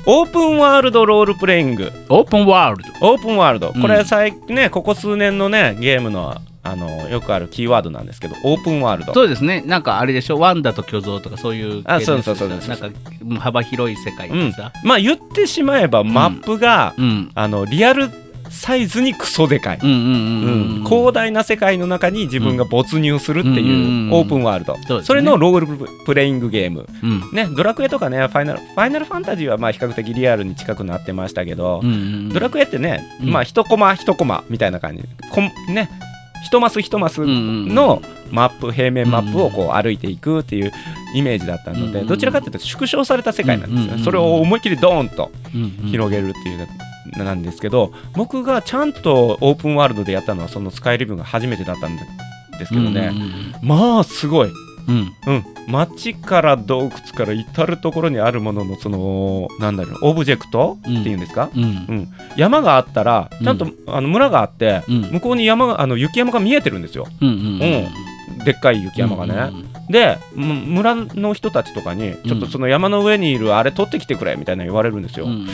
[0.06, 1.92] オープンワールドロールプレイング。
[2.10, 3.10] オープンワールド。
[3.10, 3.74] オープンワールド。
[3.76, 3.82] うん。
[3.82, 9.14] これ最近ねここ数年のねゲームのあのよくあるキーワードなんですけどオープンワールド。
[9.14, 9.62] そうですね。
[9.66, 10.40] なんかあれでしょ？
[10.40, 12.90] ワンダと巨像とかそういうあそうそうそうそうなんか
[13.22, 14.74] うん幅広い世界でさ。
[14.84, 17.32] まあ言ってしまえばマップが、うん。
[17.36, 18.10] あのリアル
[18.50, 20.82] サイズにクソでかい、うんうんううん。
[20.82, 20.86] ん。
[20.86, 23.70] 広大な世界の中に自分が没入するってうんうんいうう
[24.08, 24.14] ん。
[24.14, 25.04] オープンワールド、そうですね。
[25.04, 26.88] それのロールプレイングゲーム。
[27.04, 27.22] うん。
[27.34, 33.30] ねドラクエとかねファイナルファイナルファンタジーはまあ比較的リアルに近くなってましたけど、うんうんドラクエってね、うん。
[33.32, 35.04] まあ一コマ一コマみたいな感じ。
[35.74, 35.90] ね
[36.46, 40.72] 一マス一マスのマップ平面マップをこう歩いていくっていう
[41.16, 44.04] イメージだったので、うんどちらかというと縮小された世界なんですよ。
[44.06, 45.32] それを思いっきりドーンと
[45.90, 46.68] 広げるっていう
[47.18, 53.12] のなんですけど僕がちゃんとオープンワールドでやったのはそのスカイリブンが初めてだったんですけどね、
[53.62, 54.50] まあすごい、
[54.88, 55.14] うん。
[55.28, 60.10] うん、街から洞窟から至る所にあるもののそのなんだろう。
[60.10, 61.64] オブジェクトっていうんですか、うん。
[61.64, 61.70] うん。
[61.70, 61.72] う
[62.02, 65.02] ん、山があったらちゃんと、あの村があって、うん。
[65.12, 67.08] 向こうに山があの雪山が見えてるんですよ。
[67.22, 67.88] うんうん
[68.44, 69.54] でっかい雪山がね、
[69.90, 75.48] でむ村の人たちとかにちょっとその山の上にいるあれ取ってきてくれみたいな言われるんですよ、うん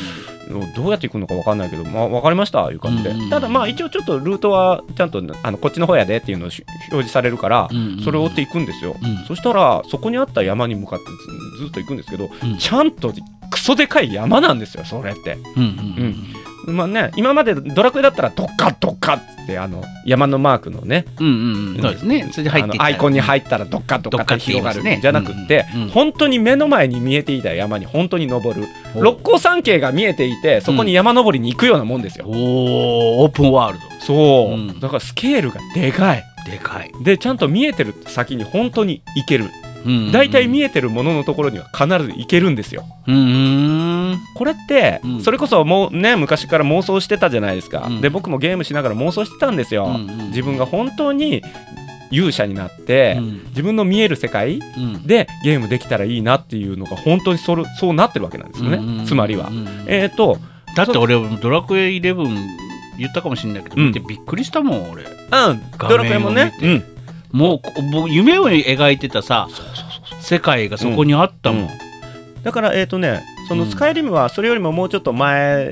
[0.75, 2.69] どうやって行くのか分かんないけど、まあ、分かりました？
[2.71, 7.69] いう感じで、ただまあ一応ちょっとルートはちゃんとあのこっちの方やでっていうのをし表示されるから、
[8.03, 9.25] それを追っていくんですよ、うん。
[9.27, 11.05] そしたらそこにあった山に向かって
[11.55, 12.57] ずずっと行くんですけど、うん。
[12.57, 13.13] ちゃんと
[13.49, 15.37] クソでかい山なんですよそれって。
[15.55, 15.63] うん。
[15.63, 16.15] うん
[16.65, 21.05] まあね今までドラクエだったらドッカッドッカッってあの山のマークのね。
[21.19, 21.81] うんうんうん。
[21.81, 22.29] そうですね。
[22.79, 28.67] アイコンに入ったらドッカッドッカッって広がるんじゃなくって、うんうん本当に目の前に見えていた山に本当に登る。
[28.95, 29.03] おう。
[29.03, 32.35] 六甲山系が見えていてそこに山登りに行くようなもんですよ、おー
[33.23, 34.79] オープンワールそう、うん。
[34.79, 36.23] だからスケールがでかい。
[36.45, 36.91] ドでかい。
[37.03, 39.49] でちゃんと見えてる先に本当に行ける
[40.11, 42.85] 大体見えてるもののところには必ず行けるんですよ。
[43.07, 43.19] うんう
[44.13, 44.19] ん。
[44.35, 45.21] これって、うん。
[45.21, 48.01] それこそもうね昔から妄想してたじゃないですか、うん。
[48.01, 50.27] で僕もゲームしながら妄想してたんですよ、うんうん。
[50.27, 51.43] 自分が本当に
[52.11, 53.43] 勇者になって、うん。
[53.49, 55.07] 自分の見える世界うん。
[55.07, 59.85] でゲームできたらいいなっていうのが本当にそれそうなってるわけなんですよね、うんうんつまりは、うんうん。
[59.87, 60.37] えっ、と
[60.75, 62.61] だって俺ドラクエ11
[62.97, 63.87] 言ったかもしれないけどうん。
[63.87, 65.03] 見てびっくりしたもん俺。
[65.03, 65.09] うん。
[65.77, 66.53] ドラクエもね。
[66.61, 66.90] 見て
[67.31, 69.47] もうこもう夢を描いてたさ
[70.19, 71.61] 世界がそこにあったもん。
[71.63, 72.43] うん。
[72.43, 75.71] だからえっ、とねそのうんスカイリムはそれよりももうちょっと前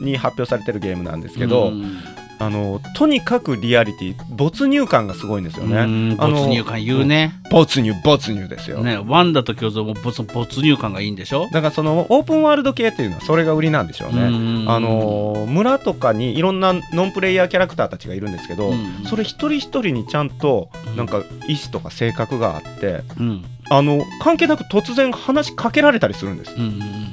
[0.00, 2.13] に発表されてるゲームなんですけど、うん
[2.44, 7.32] あのとにかくリアリティ没入感がすごいんですよね、没入感言うね。
[7.50, 11.44] 没入没入ですよ、ねワンダと巨像も没没入感がいいんでしょ？
[11.52, 14.24] だからそのオープンワールド系っていうのはそれが売りなんでしょうね、う
[14.64, 26.54] んあの村とかにいろんなノンプレイヤーキャラクターたちがいるんですけど、うんそれ一人一人にちゃんとなんか意志とか性格があって、うんあの関係なく突然話しかけられたりするんです。
[26.54, 26.68] うんうんう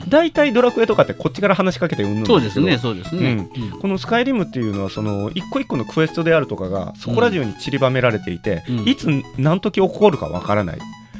[0.06, 0.10] ん。
[0.10, 3.80] 大体ドラクエとかってこっちから話しかけてうんぬんそうですねそうですね、うん。
[3.80, 8.90] このスカイリムっていうのはその一個一個のクエストであるとかがそこら中に散りばめられていて、うん。
[8.90, 10.80] いつ何時起こるかわからない。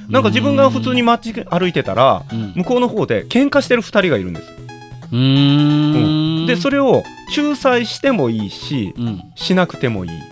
[0.10, 2.54] なんか自分が普通に街歩いてたらうん。
[2.58, 4.52] 向こうの方で喧嘩してる2人がいるんです、
[5.12, 6.48] うーん。
[6.48, 7.04] でそれを
[7.36, 9.08] 仲裁してもいいしうん。
[9.08, 10.12] うんしなくてもいい。
[10.12, 10.31] うん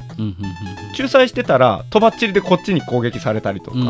[0.97, 3.87] 仲裁してたらとばっちりでこっちに攻撃されたりとか、うんう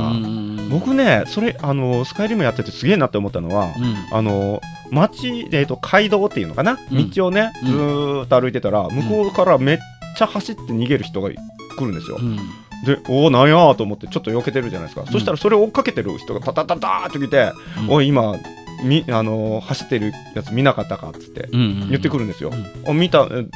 [0.55, 4.15] ん僕ねそれあのスカイリムやっててすげえなって思ったのは、うん。
[4.15, 4.61] あの
[4.91, 7.09] 街、えー、と街道っていうのかな、うん。
[7.09, 7.71] 道をねうん。
[7.71, 9.77] ずーっと歩いてたら向こうからめっ
[10.15, 11.35] ちゃ走って逃げる人が来
[11.79, 12.37] るんですよ、うん。
[12.85, 17.89] でおおなんやと思ってちょっと避けてるじゃないですか、そしたらそれを追っかけてる人がタタタターって来て、うん。
[17.89, 18.35] おい今
[18.83, 22.91] みあのー走ってるやつ見なかったかっつってうんうん言ってくるんですよ、うん。
[22.91, 23.49] お見た、うんうん、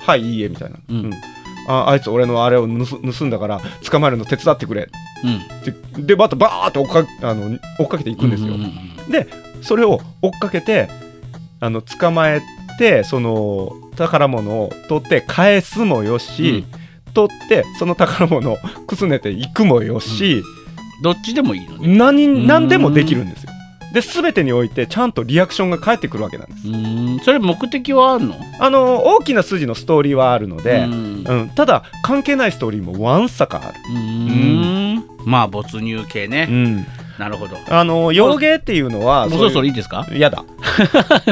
[0.00, 1.10] はいいいえみたいな、うん
[1.70, 4.88] ああいつ俺のあれを盗盗んだから捕まえるの手伝ってくれ。
[5.24, 5.36] うん。
[5.36, 8.90] ってでまたバーって追っかあの追っかけていくんですよ、ううん
[9.62, 10.88] それを追っかけて
[11.60, 12.40] あの捕まえ
[12.78, 16.64] てその宝物を取って返すもよし、
[17.12, 20.42] 取ってその宝物をくすねていくもよし、
[21.02, 21.96] どっちでもいいのね。
[21.96, 23.49] 何何でもできるんですよ。
[23.92, 26.68] で全てにおいてちゃんとリアクションが返ってくるわけなんです。
[26.68, 27.18] ん。
[27.24, 28.36] それ目的はあるの？
[28.60, 31.24] あの大きな筋のストーリーはあるので、うん。
[31.26, 31.50] うん。
[31.50, 33.78] ただ関係ないストーリーもわんさかある。
[33.90, 35.04] うーん。
[35.24, 36.86] まあ没入系ね、うん
[37.20, 37.56] なるほど。
[37.68, 40.06] あの洋芸っていうのはもうそろそろいいいですか？
[40.10, 40.42] うやだ。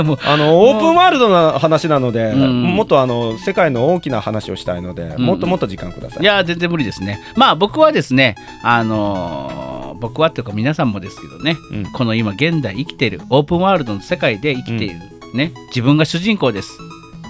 [0.05, 2.63] もうあのオープンワールドな話なので、うん。
[2.63, 5.25] もっとあの世界の大きな話をしたいので、うん。
[5.25, 6.23] もっともっと時間ください。
[6.23, 7.19] いや全然無理ですね。
[7.37, 9.69] まあ僕はですねあのー
[10.01, 11.85] 僕はっていうか皆さんもですけどね、うん。
[11.87, 14.95] この今現代生きているオープンワールドの世界で生きている、
[15.35, 16.79] ね自分が主人公です。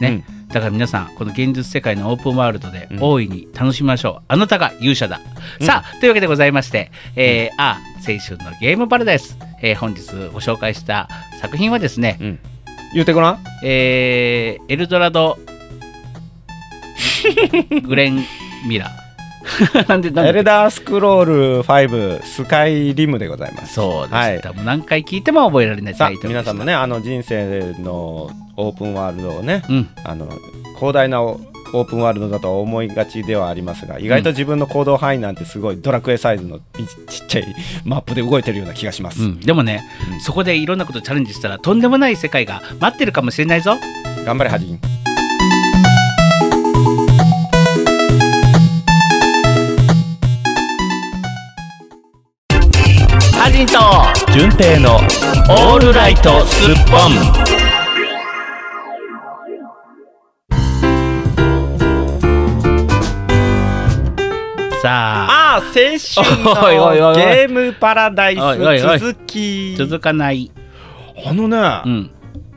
[0.01, 2.99] ね、だから皆さんこの現実世界のオープンワールドでうん。
[3.03, 5.21] 大いに楽しみましょう、あなたが勇者だ、
[5.61, 5.67] うん。
[5.67, 11.09] さあというわけでございまして、えーあ青春のゲームパラダイス、えー本日ご紹介した
[11.41, 12.39] 作品はですね、うん。
[12.95, 13.45] 言ってごらん。
[13.63, 15.39] えーエルドラド
[17.83, 18.25] グレン
[18.67, 19.08] ミラー
[19.89, 20.31] なんでなんで？
[20.31, 23.75] エルダースクロール5スカイリムでございます。
[23.75, 24.41] そうではい。
[24.65, 29.89] 何回聞いても覚えられないタイトル皆さんもねあの人生のオープンワールドをねうん。
[30.05, 30.29] あの
[30.77, 31.41] 広大なオ
[31.75, 36.61] オープンワールドだと思いがちではありますが意外と自分の行動範囲なんてすごいドラクエサイズのい
[37.09, 39.83] ちっちゃいマップで動いてるような気がします、うん、でもね、
[40.13, 40.21] うん。
[40.21, 43.77] そこでいろんなことチャレンジしたらとんでもない世界が待ってるかもしれないぞ。
[44.25, 44.98] 頑張れハジン
[53.59, 54.33] ハジンと。
[54.33, 57.59] 順平のオールライトスッポン。
[64.81, 65.29] さあ。
[65.31, 69.75] ああ青春の ゲームパラダイス続き。
[69.77, 70.53] 続かない。
[71.27, 72.11] あのね、うん。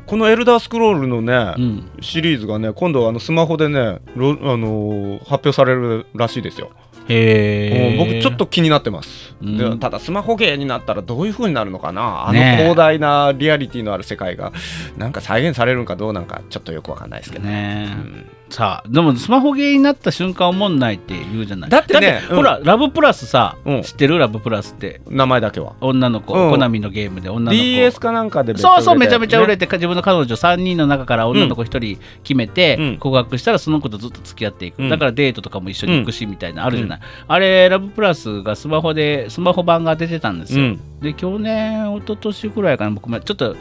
[0.05, 1.89] この「エルダースクロール」のね、うん。
[2.01, 6.69] シリーズがね今度あのスマホでねロあのー発表されるらしいですよ、
[7.07, 9.57] へ僕ちょっと気になってます、うん。
[9.57, 12.27] でただスマホゲーになったらどういう風になるのかな。
[12.27, 14.51] あの広大なリアリティのある世界が
[14.97, 17.45] なんか再現されるのかどうなんかちょっとよくわかんないですけど。
[17.45, 17.93] ねねえ。
[17.93, 21.69] うんさあでもスマホゲーになった瞬間思んないって言うじゃない。
[21.69, 22.35] だってねうん。
[22.35, 23.81] ほらラブプラスさ、うん。
[23.81, 25.01] 知ってるラブプラスって。
[25.07, 25.75] 名前だけは。
[25.79, 26.51] 女の子、うん。
[26.51, 27.63] コナミのゲームで女の子。
[27.63, 32.97] DS かなんかで別そうそうめちゃめちゃ売れてて、自分の彼女3人の中から女の子1人決めてうん。
[32.97, 34.89] 告白したらその子とずっと付き合っていく、うん。
[34.89, 40.99] だからデートとかも一緒に行くしみたいなあるじゃない、あれラブプラスがスマホでスマホ版が出てたんですよ、うん。
[40.99, 43.55] で去年一昨年ぐらいかな僕もちょっと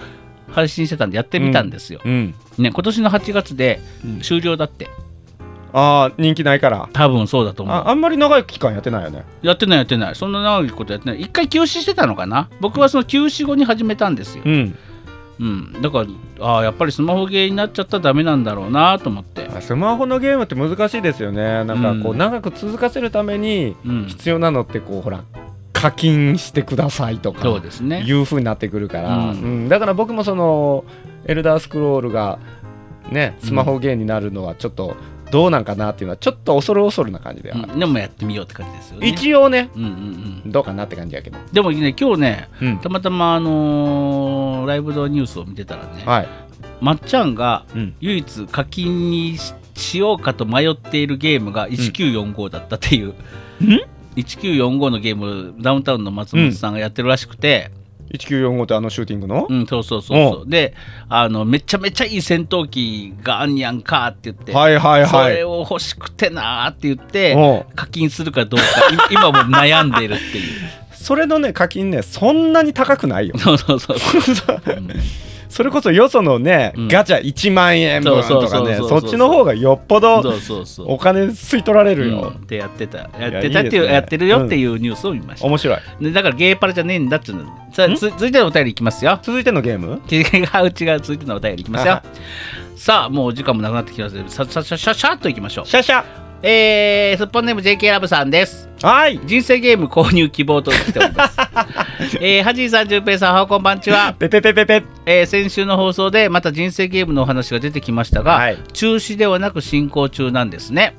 [0.50, 2.34] 配信してたんでやってみたんですよ、うん。
[2.58, 4.20] ね、今年の8月でうん。
[4.20, 4.88] 終了だって。
[5.72, 6.88] ああ人気ないから。
[6.92, 7.74] 多分そうだと思う。
[7.74, 9.24] ああんまり長い期間やってないよね。
[9.40, 10.14] やってないやってない。
[10.16, 11.20] そんな長いことやってない。
[11.20, 12.50] 一回休止してたのかな？
[12.60, 14.76] 僕はその休止後に始めたんですよ、うん。
[15.38, 16.06] うん、だから
[16.44, 21.64] ああやっぱりスマホゲーになっちゃったらダメなんだろうなと思って、スマホのゲームって難しいですよね。
[21.64, 22.18] なんかこううん。
[22.18, 25.22] 長く続かせるためにうん、必要なのってこうほら
[25.80, 28.02] 課金してくださいとかそうですね。
[28.02, 29.30] いう風になってくるから、うん。
[29.30, 29.32] う
[29.66, 29.68] ん。
[29.68, 30.84] だから僕もその
[31.26, 32.38] 「エルダースクロール」が
[33.10, 34.96] ねスマホゲーになるのはちょっと
[35.30, 39.08] どうなんかなっていうのはちょっと恐る恐るな感じではうん、でもやってみようって感じですよね。
[39.08, 39.88] 一応ねうんうん
[40.44, 40.52] うん。
[40.52, 42.78] どうかなって感じやけど、でもね今日ねうん。
[42.78, 46.28] たまたまあのーライブドニュースを見てたらね、はい、
[46.80, 53.14] まっちゃんがうん、唯一課金にししようかと迷っているゲームが1945だったっていう、
[54.24, 57.70] 1945のゲームダウンタウンの松本さんがやってるらしくて、
[58.12, 60.50] 1945ってあのシューティングの、うん、そうそうそうそう。
[60.50, 60.74] で、
[61.08, 65.36] あの、めちゃめちゃいい戦闘機があんやんかって言って、はいはいそはい。
[65.36, 68.66] れを欲しくてなーって言って、課金するかどうか、
[69.10, 70.44] い 今も悩んでるっていう。
[70.92, 73.38] それのね課金ねそんなに高くないよ。
[73.38, 74.88] そうそうそうそう、 うん
[75.50, 76.88] それこそよそのね、うん。
[76.88, 82.42] ガチャ1万円分とかねそっちの方がよっぽどそうそうそうお金吸い取られるよ、うん。
[82.44, 82.98] ってやってた。
[82.98, 83.92] やってたっていうね。
[83.92, 85.78] やってるよっていうニュースを見ました、面白い。
[86.00, 87.44] でだからゲーパラじゃねえんだっつうの。
[87.72, 89.18] さあ続いてのお便りいきますよ。
[89.22, 90.00] 続いてのゲーム？
[90.10, 92.00] 違う違う続いてのお便りいきますよ。
[92.76, 95.66] さあもうお時間もなくなってきましたのでさささしゃしゃっといきましょう。
[95.66, 96.04] シャシャ
[96.42, 101.36] えー、すっぽんネーム JK ラブさんですはい人生ゲーム購入希望と来ております。
[102.18, 104.14] えー、はじいさん、じゅんぺいさん、おはこんばんちは。
[104.14, 110.96] ペペペペペえー先週の放送でまた人生ゲームのお話が出てきましたが、はい中止ではなく進行中なんですね。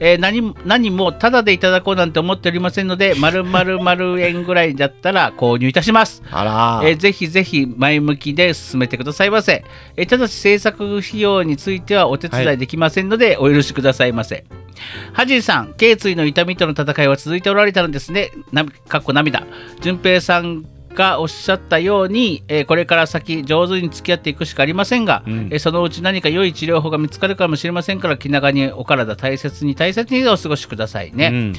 [0.00, 6.24] えー何も何もタダでいただこうなんて思っておりませんので、丸々丸円ぐらいだったら購入いたします。
[6.32, 6.42] あ
[6.82, 9.64] らえーぜひぜひ前向きで進めてくださいませ。
[9.96, 14.44] えーただし制作費用についてはお手伝いできませんので、お許しくださいませ。
[15.12, 18.30] ハジーさん、頸椎の痛みとの戦いは続いておられたのですね。
[18.52, 19.46] なかっこ涙。
[19.80, 20.64] 淳平さん
[20.94, 31.30] がおっしゃったように、えーこれから先上手に付き合っていくしかありませんが、うんえーそのうち何か良い治療法が見つかるかもしれませんから気長にお体大切に大切にお過ごしくださいね。
[31.32, 31.54] うん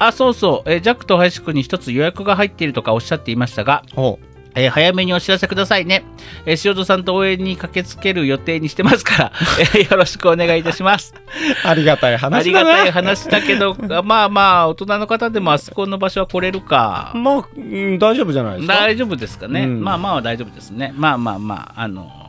[0.00, 4.18] あそうそう、えージャックと林くんに一つ予約が入っているとかおっしゃっていましたが、ほ
[4.54, 6.04] えー早めにお知らせくださいね、
[6.46, 11.14] えー塩戸さんと応援に駆けつける予定にしてますから、 えーよろしくお願いいたします。
[11.16, 11.18] う
[11.68, 17.12] ありがたいあ話だなりがたい話だけど、 まあまあ、大人の方でもあそこの場所は来れるか。
[17.14, 18.74] まあ、うん大丈夫じゃないですか？
[18.74, 19.62] 大丈夫ですかね。
[19.62, 20.92] うんまあまあ大丈夫ですね。
[20.96, 22.21] まあまあまあ、あのー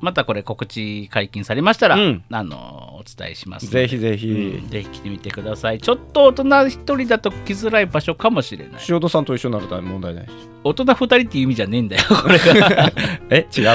[0.00, 5.80] またこれ告知解禁されましたら、うんあのーお伝えしますぜひぜひ、うんぜひ来てみてください。
[5.80, 8.82] ちょっと大人一人だと来づらい場所かもしれない。
[8.88, 10.30] 塩戸さんと一緒になると問題ないし
[10.64, 12.92] 大人二人っていう意味じゃねえんだよ、 これが。
[13.30, 13.46] え？
[13.56, 13.68] 違う？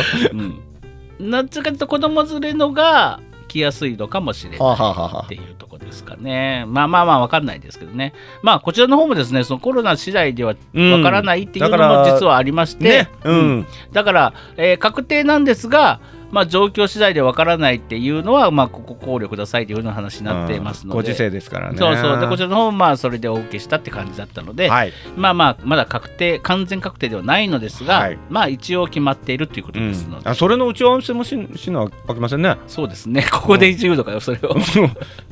[1.19, 1.29] うん。
[1.31, 4.59] なんつうかと子供連れのが来やすいのかもしれない。
[4.59, 6.65] っていうとこですかね。
[6.67, 8.13] まあまあまあわかんないですけどね。
[8.43, 15.99] まあこちらの方もですね、そのコロナ次第ではうんわからないっていうのも実はありまして、ねうんだから、えー確定なんですが、
[16.35, 20.95] まあ状況次第でわからないっていうのは、まあここ考慮くださいというような話になってますので。
[20.97, 21.77] ご時世ですからね。
[21.77, 22.19] そうそう。
[22.19, 28.19] でこちらの方もまあそれでお受けしたって感じだったので、はい、まあまあまだ確定完全確定ではないのですが、はい。
[28.29, 32.57] まあ一応決まっているということうんですので、あそれの打ち合わせもししなあきませんね。
[32.67, 33.25] そうですね。
[33.31, 34.57] ここで言うのかよそれを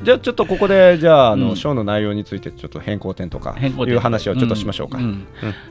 [0.02, 1.56] じゃあちょっとここでじゃああの、うん。
[1.56, 3.94] ショーの内容についてちょっと変更点とか変更点。
[3.94, 5.26] いう話をちょっとしましょうか、んん。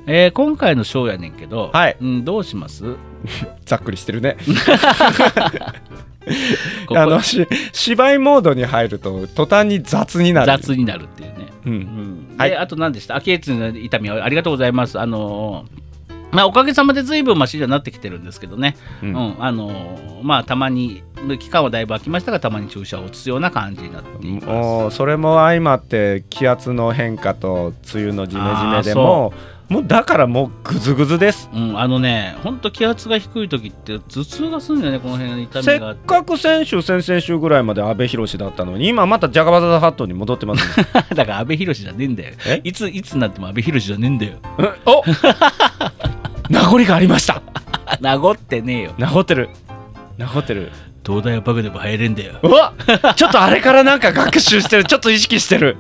[0.05, 1.97] えー今回のショーやねんけど、はい。
[1.99, 2.84] うん、どうします？
[3.65, 4.38] ざっくりしてるね。
[6.95, 10.47] あのし芝居モードに入ると途端に雑になる。
[10.47, 11.76] 雑になるっていうね、ううん。
[11.80, 12.49] ん、はい。
[12.51, 13.15] であと何でした？
[13.15, 14.99] 秋越の痛みはありがとうございます。
[14.99, 15.84] あのー
[16.32, 19.13] まあ、おかげさまで随分マシにはなってきてるんですけどね、ううん。
[19.13, 21.03] んあのーまあたまに
[21.39, 24.95] 期間はだいぶ空きましたがたまに注射を打つような感じになっています。
[24.95, 29.34] それも相まって気圧の変化と梅雨のジメジメでも
[29.74, 36.07] もうだからもうグズグズですうん、あのね、本当気圧が低い時って頭痛がするんだよね、この辺の痛せっみがあって。
[36.07, 42.61] かく先週先々週ぐらいまで阿部寛だったのに今またジャガバザハットに戻ってますね だから阿部寛じゃねえんだよえ？
[42.63, 44.34] いついつになっても阿部寛じゃねえんだよ。
[44.59, 45.03] うんお
[46.53, 47.41] 名残がありました
[47.99, 48.91] 名残ってねえよ。
[48.99, 49.49] 名残ってる
[50.19, 50.71] 名残ってる
[51.03, 52.36] 東大はバカでも入れんだよ。
[52.43, 52.74] うわ
[53.15, 55.78] ちょっとあれからなんか学習してるちょっと意識してる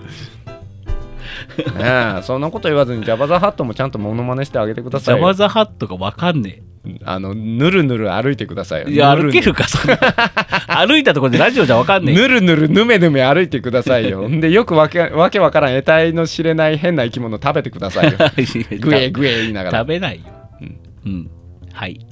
[1.57, 6.63] ねえそんなこと言わずにジャバザハットもちゃんとモノマネしてあげてくださいよジャバザハットがわかんね
[7.05, 8.83] あのぬるぬる歩いてください。
[8.91, 9.97] いや、ぬ歩けるか、そんな。
[10.85, 12.21] 歩いたところでラジオじゃわかんねえよ。
[12.21, 18.17] ぬるぬるぬめぬめ歩いてくださいよんでよくわけわけわからん得体の知れない変な生き物食べてくださいよ
[18.81, 20.23] グエグエ言いながら食べないよ。
[20.61, 21.31] うんうん。
[21.71, 22.05] はい。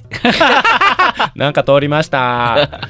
[1.36, 2.80] なんか通りました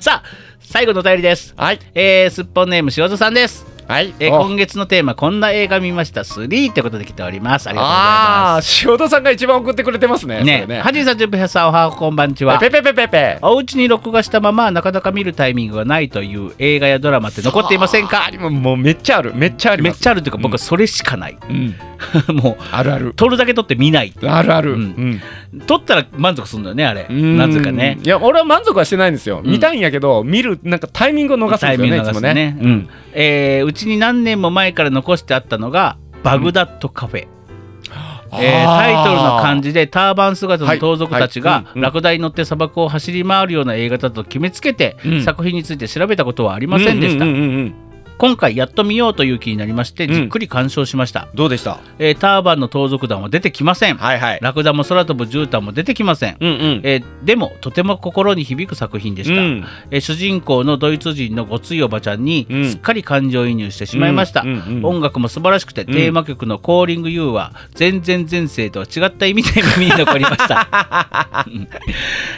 [0.00, 1.52] さあ、最後のお便りです。
[1.58, 3.77] はいえー、すっぽんネーム塩津さんです。
[3.88, 4.14] はい。
[4.20, 7.68] え今月のテーマ、こんな映画見ました、3ってことで来ております。
[7.68, 8.86] ありがとうございああます。
[8.86, 10.80] ー塩田さんが一番送ってくれてますねね。
[10.82, 12.58] はじいさん、じゅんぺいさん、おはこんばんちは。
[12.58, 18.30] ペペペペペお家に録画したままなかなか見るタイミングがないという映画やドラマって残っていませんか？
[18.38, 19.32] ももうめっちゃある。
[19.34, 19.94] めっちゃあります。
[19.94, 21.38] めっちゃあるっていうか、僕はそれしかない。
[21.48, 21.74] うん。
[22.36, 23.12] もう、あるある。
[23.16, 24.12] 撮るだけ撮って見ない。
[24.22, 25.20] あるある、うん。
[25.52, 25.60] うん。
[25.62, 27.06] 撮ったら満足するんだよね、あれ。
[27.08, 27.36] うん。
[27.38, 27.98] なぜかね。
[28.02, 32.56] いや俺は満足はしてないんですよ、うん見たいんやけど見るなんかタイミングを逃すんですよねいつもね。
[32.60, 32.88] うん。
[33.14, 37.28] えーうちに何年も前から残してあったのが、バグダッドカフェ。
[38.30, 45.22] えータイトルの漢字でターバン姿の盗賊たちがラクダに乗って砂漠を走り回るような映画だと決めつけて、うん。
[45.22, 47.74] 作品について調べたことはありませんでした、うんうんうんうん
[48.18, 50.14] 今回やっと見ようという気になりましてうん。
[50.14, 51.78] じっくり鑑賞しました、どうでした？
[51.98, 54.20] えーターバンの盗賊団は出てきません、はい。
[54.20, 56.80] はいラクダも空飛ぶ絨毯も出てきません、うんうん。
[56.84, 59.64] えーでもとても心に響く作品でした、うん。
[59.90, 62.70] えー主人公のドイツ人のごついおばちゃんにうん。
[62.70, 64.84] すっかり感情移入してしまいました、うんうんうん。
[64.86, 71.68] 音楽も素晴らしくて、テーマ曲の「コーリング You」は全然前世とは違った意味で耳に残りました、 うん。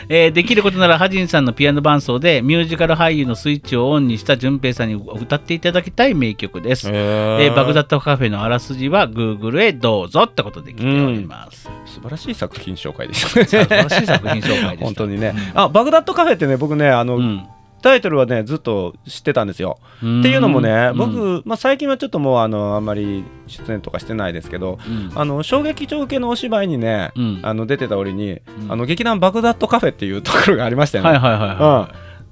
[0.08, 17.46] えーできることならハジンさんのピアノ伴奏でミュージカル俳優のスイッチをオンにした淳平さんに歌っていただきたい名曲です、ええーバグダッドカフェのあらすじは Google へどうぞってことで来ております、素晴らしい作品紹介でした素晴らしい作品紹介本当にね、あバグダッドカフェってね僕ねあの、うん。
[17.82, 19.78] タイトルはねずっと知ってたんですよ。
[20.02, 20.20] うん。
[20.20, 20.98] っていうのもねうん。
[20.98, 25.10] 僕、まあ、最近はちょっともうあのあんまり出演とかしてないですけどうん。
[25.14, 27.40] あの衝撃場系のお芝居にね、うん。
[27.42, 28.40] あの出てた折に、ん。
[28.68, 31.10] あの劇団バグダッドカフェっていうところがありましたよね。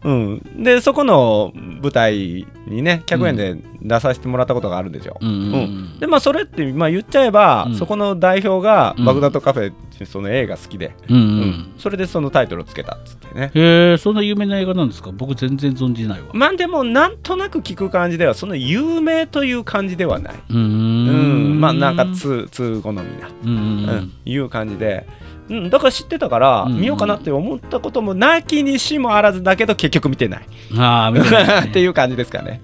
[0.04, 5.18] うん、でそこの舞台にね客演で出させてもらったことがあるんですよ。
[5.20, 5.24] い。
[5.24, 5.58] うんうんう
[5.96, 5.98] ん。
[5.98, 7.74] でまあそれって、まあ、言っちゃえば、うん。
[7.74, 11.16] そこの代表がうんバグダッドカフェってその映画好きで、うん。
[11.16, 11.24] ううん。
[11.50, 11.74] ん。
[11.78, 13.50] それでそのタイトルをつけたっつってね。
[13.54, 15.10] へえそんな有名な映画なんですか？
[15.12, 16.28] 僕全然存じないわ。
[16.32, 20.34] まあでもなんとなく聞く感じではその有名という感じではない。
[20.50, 21.56] うん。
[21.56, 23.04] ん、まあなんか通通好みな、
[23.44, 24.12] うん。
[24.24, 25.06] いう感じで、
[25.48, 30.46] うん、だから知ってたからうん見ようかなって思ったこともなきにしもあらずだけど結局見てない。
[30.72, 31.68] うんああ見てない。
[31.68, 32.60] っていう感じですかね。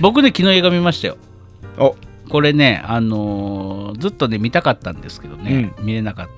[0.00, 1.16] 僕ね昨日映画見ましたよ。
[1.78, 1.96] お。
[2.28, 6.32] これねあのーずっとね見たかったんですけどね、見れなかった。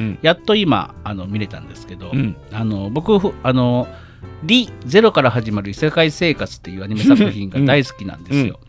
[0.00, 0.18] うん。
[0.20, 2.36] やっと今あの見れたんですけど、うん。
[2.52, 3.88] あの僕ふあの
[4.42, 8.60] リゼロから始まる異世界生活っていうアニメ作品が大好きなんですよ。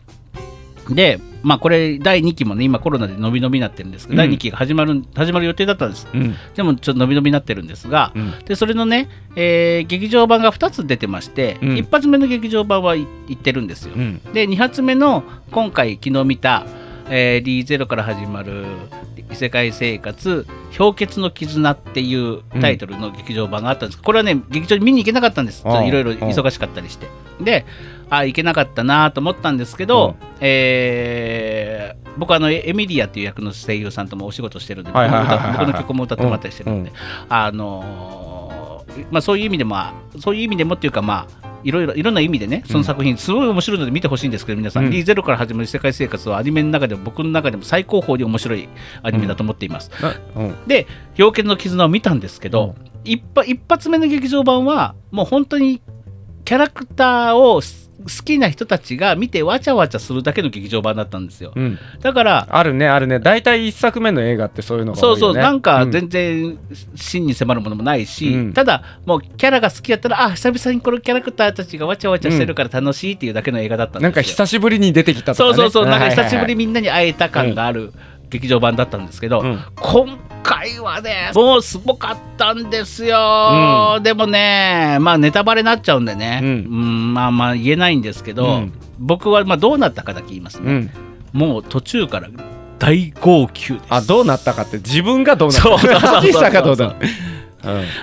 [0.88, 4.28] で、まあこれ第2期もね今コロナで伸び伸びになってるんですけど、うん。
[4.28, 6.06] 第2期が始まる始まる予定だったんです。
[6.12, 6.34] うん。
[6.54, 8.38] でもちょっと伸び伸びになってるんですが、うん。
[8.44, 11.76] でそれのね、えー劇場版が2つ出てまして、うん。
[11.76, 13.94] 一発目の劇場版はい行ってるんですよ。
[13.96, 14.20] うん。
[14.32, 16.66] で2発目の今回昨日見た、
[17.08, 18.64] えー、D0 から始まる
[19.30, 24.02] 異世界生活氷結の絆っていうタイトルの劇場版があったんです。
[24.02, 25.62] これはね劇場に見に行けなかったんです。
[25.66, 27.06] いろいろ忙しかったりして。
[27.40, 27.64] で
[28.10, 36.96] あ行けなかったなと思ったんですけど、えー僕はあのエエミリアっていう役の声優さんともお仕事してるんで僕の曲も歌ってもらったりしてるんで、うん
[37.28, 39.76] あのーまあ、そういう意味でも
[40.18, 44.90] そういう意味でもっていうかまあいろいろいろんな意味でねその作品すごい面白いので見てほしいんですけど皆さん、うん。
[44.90, 48.68] D0 から始まる世界生活はアニメの中でも僕の中でも最高峰に面白い
[49.02, 50.66] アニメだと思っています、なうん。
[50.66, 50.86] で
[51.18, 55.82] 「氷結の絆」を見たんですけど、一発一発目の劇場版はもう本当に
[56.44, 61.52] キャラクターをす好きな人たちが見てわちゃわちゃするだけの劇場版だったんですよ。
[61.54, 61.78] うん。
[62.00, 63.18] だからあるねあるね。
[63.18, 66.58] 大体一作目の映画ってそういうのがねそうそう、なんかうん全然
[66.94, 68.52] 真に迫るものもないし、うん。
[68.52, 75.54] ただもうキャラが好きやったらあ久々にこのキャラクターたちがわちゃわちゃしてるから楽しいっていうだけの映画だったんですよ、なんか久しぶりに出てきたとかね。
[75.56, 75.86] そうそうそう。
[75.86, 77.92] なんか久しぶりみんなに会えた感がある
[78.30, 79.60] 劇場版だったんですけど、うん。
[79.76, 87.14] 今回はねもうすごかったんですよ、でもねまあネタバレになっちゃうんでね、うん。
[87.14, 88.72] まあまあ言えないんですけど、うん。
[88.98, 90.90] 僕はまあどうなったかだけ言いますね、うん。
[91.32, 92.28] もう途中から
[92.78, 93.84] 大号泣です。
[93.88, 95.68] あどうなったかって自分がどうなったか。
[95.70, 96.94] そうそうそうそうハジ さんがどうだ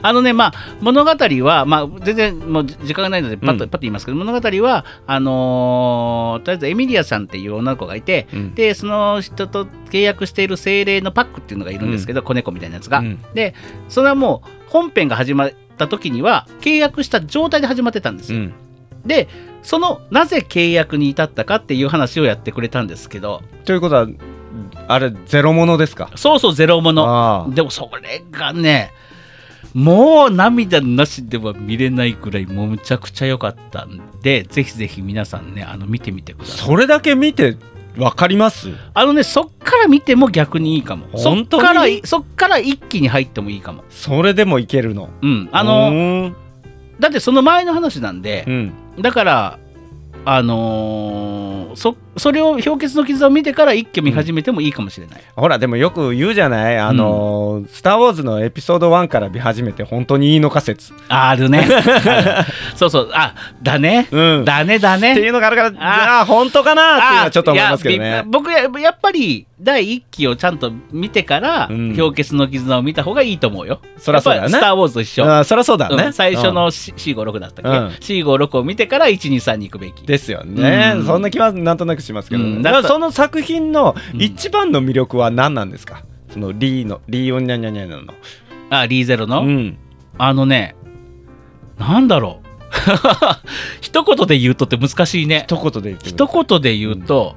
[0.01, 3.69] あのねまあ物語は、まあ、全然もう時間がないのでパッと,、うん。
[3.69, 8.55] パッと言いますけど物語はあのーとりあえずエミリアさんっていう女の子がいて、うん。
[8.55, 13.21] でその人と契約している精霊のパックっていうのがいるんですけど、子猫みたいなやつが、うん。
[13.33, 13.53] で
[13.87, 18.53] それはもう本編が始まった時には契約した状態で始まってたんですよ、うん。
[19.05, 19.27] で
[19.63, 23.41] そのなぜ契約に至ったかっていう話をやってくれたんですけど。
[23.63, 24.07] ということは
[24.87, 26.09] あれゼロものですか？
[26.15, 28.91] そうそうゼロものでもそれがね
[29.76, 36.67] もう涙なしでは見れないぐらいもうむちゃくちゃ良かったんでぜひぜひ皆さんねあの見てみてください。
[36.67, 37.57] それだけ見て
[37.97, 38.69] わかります？
[38.93, 41.07] あのねそっから見ても逆にいいかも。
[41.17, 41.63] そっ本当に？
[41.63, 43.84] からそっから一気に入ってもいいかも。
[43.89, 45.09] それでもいけるの？
[45.21, 45.49] うん。
[45.51, 46.36] あうの
[46.99, 48.73] だってその前の話なんでうん。
[49.01, 49.59] だから
[50.26, 56.78] あのーそそれを氷結の傷を見てから一挙見始めてもいいかもしれない、ほらでもよく言うじゃない？
[56.78, 60.93] あのースター・ウォーズ」のエピソード1から見始めて本当にいいのか説。
[61.09, 61.67] あるね。
[62.78, 63.09] そうそう。
[63.13, 64.45] あだね、うん。
[64.45, 65.11] だねだね。
[65.11, 68.23] っていうのがあるからじあゃあ本当かなっていうのはちょっと思いますけどね。
[68.28, 71.95] 僕ややっぱり第1期をちゃんと見てから、うん。
[71.97, 73.82] 氷結の絆を見た方がいいと思うよ。
[73.97, 74.49] そりゃそうだよね。
[74.57, 75.26] スター・ウォーズと一緒。
[75.30, 76.13] あそりゃそうだね、うん。
[76.13, 76.55] 最初うん。
[76.55, 77.88] の C- C56 だったっけ、うん
[78.26, 80.05] ?C56 を見てから123に行くべき。
[80.18, 81.05] ですよね、うん。
[81.05, 82.61] そんな気はなんとなくしますけど、うん。
[82.61, 84.22] だからその作品のうん。
[84.22, 88.13] 一番の魅力は何なんですか、そのリーのリーオンニャニャニャの。
[88.70, 89.78] あ、リーゼロの、うん。
[90.18, 90.76] あのね、
[91.78, 92.45] なんだろう。
[93.82, 95.45] 一言で言うとって難しいね。
[95.47, 97.36] 一言で言って一言で言うと、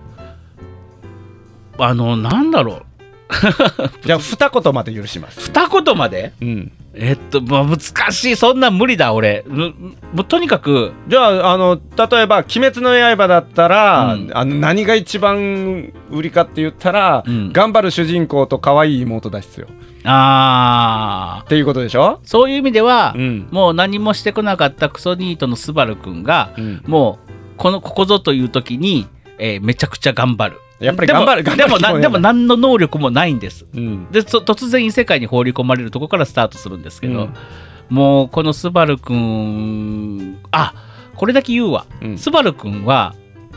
[1.79, 2.83] あのなんだろう
[4.05, 5.41] じゃあ二言まで許します。
[5.53, 6.33] 二言まで？
[6.41, 6.73] うん。
[6.95, 7.79] えっと、まあ、難
[8.11, 8.37] しい。
[8.37, 9.45] そんなん無理だ俺。
[9.47, 9.75] む
[10.15, 10.93] もうとにかく。
[11.09, 14.31] じゃああの例えば「鬼滅の刃」だったら、うん。
[14.33, 17.53] あの何が一番売りかって言ったら、うん。
[17.53, 19.69] 頑張る主人公と可愛い妹だ必要っ
[20.05, 21.49] あー。
[21.49, 22.21] ていうことでしょ？
[22.25, 23.49] そういう意味では、うん。
[23.51, 26.83] もう何もしてこなかったクソニートのスバルくんが、うん。
[26.87, 29.07] もうこのここぞという時に、
[29.39, 33.67] えーめちゃくちゃ頑張るやっぱり頑張るでもでもなでも何の能力もないんです。
[33.75, 34.11] うん。
[34.11, 37.35] でそ突然異世界に放り込まれるとこからスタートするんですけど、うん。
[37.89, 40.75] もうこのスバルくんあ
[41.17, 42.19] これだけ言うわ、うん。
[42.19, 43.15] スバルくんは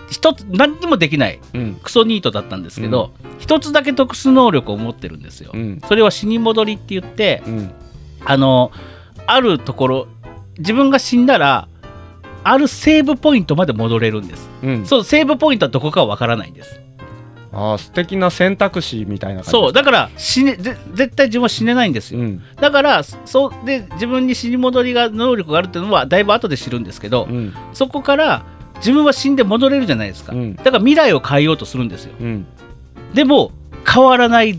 [0.09, 1.75] 一つ何にもできないうん。
[1.75, 5.81] クソニートだったんですけど、一つだけ特殊能力を持ってるんですよ、うん。
[5.87, 7.71] それは死に戻りって言ってうん。
[8.25, 8.71] あの
[9.27, 10.07] あるところ
[10.57, 11.67] 自分が死んだら
[12.43, 14.85] あるセーブポイントまで戻れるんです、うん。
[14.85, 16.79] そうセーブポイントはどこかはわからないんです
[17.53, 22.41] ああ素敵な選択肢みたいな感じそうだから死ねぜ絶対自分は死ねないんですよ、うん。
[22.55, 27.53] だからそうで自分に死に戻りが能力があるっていうのはだいぶ後で知るんですけど、うん。
[27.73, 28.45] そこから
[28.77, 30.55] 自分は死んで戻れるじゃないですか、うん。
[30.55, 32.13] だから未来を変えようとするんですよ。
[32.19, 32.45] うん。
[33.13, 33.51] でも
[33.85, 34.57] 変わらない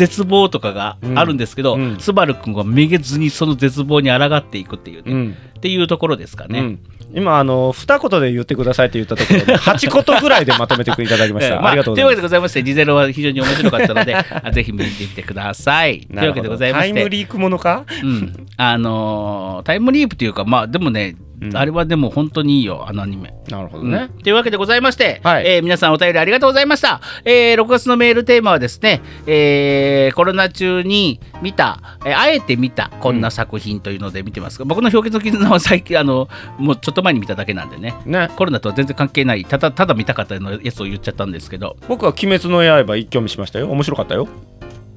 [0.00, 1.80] 絶望とかがあるんですけど、うん。
[1.82, 5.36] うんスバル君はめげずにその絶望に抗っていくっていうね、うん。
[5.58, 6.80] っていうところですかね、うん。
[7.12, 12.00] 今あの二言で言ってくださいって言ったところで八言ぐらいでまとめていただきまし ええた、まあありがとうございます。
[12.00, 16.00] というわけでございましてリゼロは非常に面白かったので あぜひ見てみてください。
[16.00, 17.00] というわけでございまタして。
[17.00, 17.84] イムリークものか？
[18.02, 21.56] うん、あのータイムリープというかまあでもね、うん。
[21.56, 23.34] あれはでも本当にいいよあのアニメ。
[23.48, 23.90] なるほどうん。
[23.90, 25.46] ね、というわけでございまして、はい。
[25.46, 36.28] えー皆さんお便りありがとうございました、えー6月のメールテーマはですね、えーコロナ中に見た、えーあえて見たこんな作品というので見てますが、僕の氷結の絆は最近あの
[36.58, 37.94] もうちょっと前に見ただけなんでね。
[38.06, 38.28] ね。
[38.36, 41.76] コロナとは全然関係ないただただ見たかったのやつを言っちゃったんですけど。
[41.88, 43.70] 僕は「鬼滅の刃」一挙見しましたよ。
[43.70, 44.28] 面白かったよ。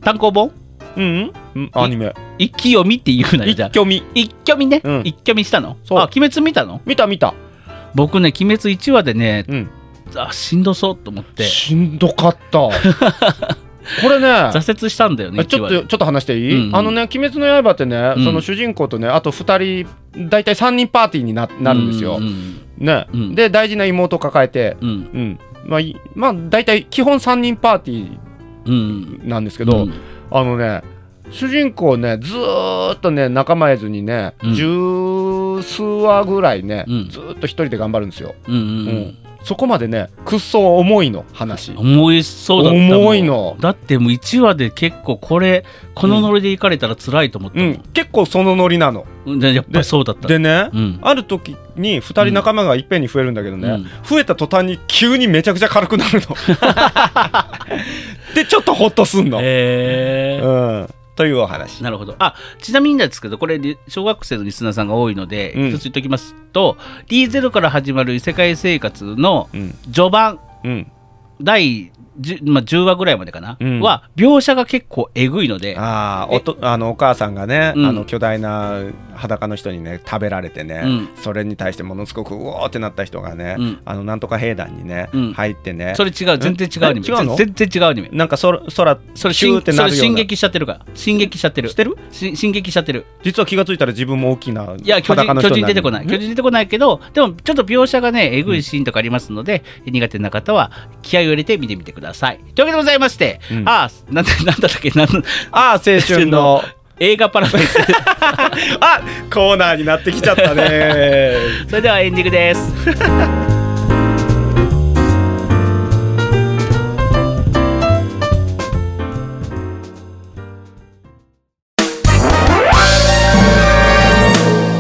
[0.02, 0.63] 単行本？
[0.96, 2.14] うん、うん、アニメ。
[2.38, 3.70] 一気読みっていうな一じゃあ。
[3.70, 5.02] 挙見一挙見ね、うん。
[5.04, 5.78] 一挙見したの？
[5.84, 6.00] そう。
[6.00, 6.82] あ鬼滅見たの？
[6.86, 7.34] 見た見た。
[7.96, 9.70] 僕ね鬼滅1話でねうん。
[10.16, 11.44] あしんどそうと思って。
[11.44, 12.70] しんどかった。
[14.02, 14.28] これね。
[14.28, 15.82] 挫折したんだよねあちょっ1話で。
[15.82, 16.76] とちょっと話していい、うんうん。
[16.76, 18.24] あのね「鬼滅の刃」ってね、うん。
[18.24, 22.18] その主人公とねあと2人大体3人パーティーにななるんですよ。
[22.18, 23.08] うんうんね。
[23.14, 23.36] うん。
[23.36, 24.90] で大事な妹を抱えて、うん。
[24.90, 25.40] うん。
[25.66, 28.18] まあ、いまあ大体基本3人パーティ
[28.66, 29.94] うんーなんですけど、うん
[30.34, 30.82] あのね
[31.32, 34.56] 主人公ねずーっとね仲間えずにね、うん。
[34.56, 37.10] 十数話ぐらいね、うん。
[37.10, 38.36] ずーっと一人で頑張るんですよ。
[38.48, 41.74] うんうんうんそこまでねくっそ重いの話。
[41.76, 43.58] 重いそうだった重いの。
[43.60, 45.66] だってもう1話で結構これ
[45.96, 47.68] このノリで行かれたら辛いと思ったもん。
[47.70, 49.06] うん、結構そのノリなの。
[49.26, 49.40] うん。
[49.40, 50.28] でやっぱりそうだった。
[50.28, 51.00] でね、うん。
[51.02, 53.86] ある時に2人仲間がいっぺんに増えるんだけどね、うん。
[54.04, 56.36] 増えた途端に急にめちゃくちゃ軽くなるの。
[58.36, 59.40] でちょっとホッとすんの。
[59.42, 60.48] へー。
[60.48, 61.84] うん、というお話。
[61.84, 62.16] なるほど。
[62.20, 65.70] あちなみになんですけどこれリ小学生のリスナーさんが多いので、うん。
[65.70, 69.76] 一つ言っておきますと D0 から始まる異世界生活のうん。
[69.92, 70.92] 序盤うん、
[71.42, 73.80] 第 10,、まあ、10話ぐらいまでかな、うん。
[73.80, 75.76] は描写が結構えぐいので。
[75.78, 77.86] あーおとあのお母さんがね、うん。
[77.86, 78.82] あの巨大な
[79.16, 81.10] 裸の人にね食べられてね、うん。
[81.16, 83.82] それに対してものすごくうおーってなった人がね、うん。
[83.86, 85.34] あのなんとか兵団にね、うん。
[85.34, 85.94] 入ってね。
[85.96, 87.08] それ違う全然違うアニメ。
[87.08, 87.36] うの？
[87.36, 88.10] 全然違うアニメ。
[88.12, 89.96] なんかそら空それシューってなるような。
[89.96, 90.86] それ進撃しちゃってるから。
[90.94, 91.70] 進撃しちゃってる。
[91.70, 91.98] してる？
[92.12, 93.06] し進撃しちゃってる。
[93.24, 95.74] 実は気がついたら自分も大きないや巨人裸の人になる。
[95.74, 96.06] 巨人出てこない。
[96.06, 103.70] ん巨人出てこないけどでもちょっと描写がねえぐいシーンとかありますので、苦手な方は気合を入れて見てみてくださいというわけでございまして、うん。
[103.70, 104.90] ああなんだなんだったっけ？
[104.92, 106.62] なんああ青春の。
[107.00, 107.78] 映画パラダイス。
[108.80, 109.02] あ
[109.34, 111.34] コーナーになってきちゃったね。
[111.68, 112.72] それではエンディングです。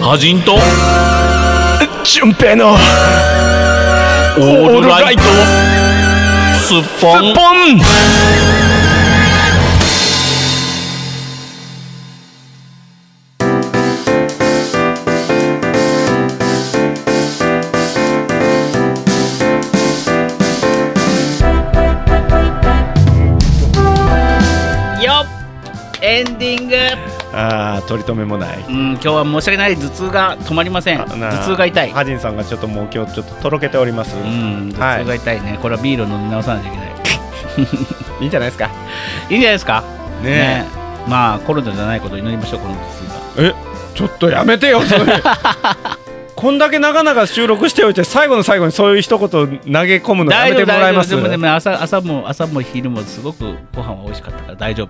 [0.04, 0.60] ハジンと？
[2.04, 2.74] 純平の。
[2.74, 5.22] オールライト
[6.64, 6.84] スッ
[27.34, 28.60] ああ取り留めもない。
[28.68, 31.02] うん今日は申し訳ない頭痛が止まりません。
[31.02, 31.90] 頭痛が痛い。
[31.92, 36.94] ハジンさんがちょっともう今日ちょっととろけております、うん頭痛が痛いね、これはビールを飲み直さないといけない。
[38.22, 38.70] いいんじゃないですか？
[39.30, 39.84] いいんじゃないですか？
[40.22, 40.66] ね
[41.08, 42.80] まあコロナじゃないことを祈りましょうこの頭
[43.36, 43.56] 痛がええ
[43.98, 45.22] ちょっとやめてよそれ。
[46.36, 49.50] こんだけ長々収録しておいて最後の最後にそういう一言投げ
[49.98, 51.10] 込むのやめてもらえます？
[51.12, 54.90] でもでも朝朝も朝も昼もすごくご飯は美味しかったから大丈夫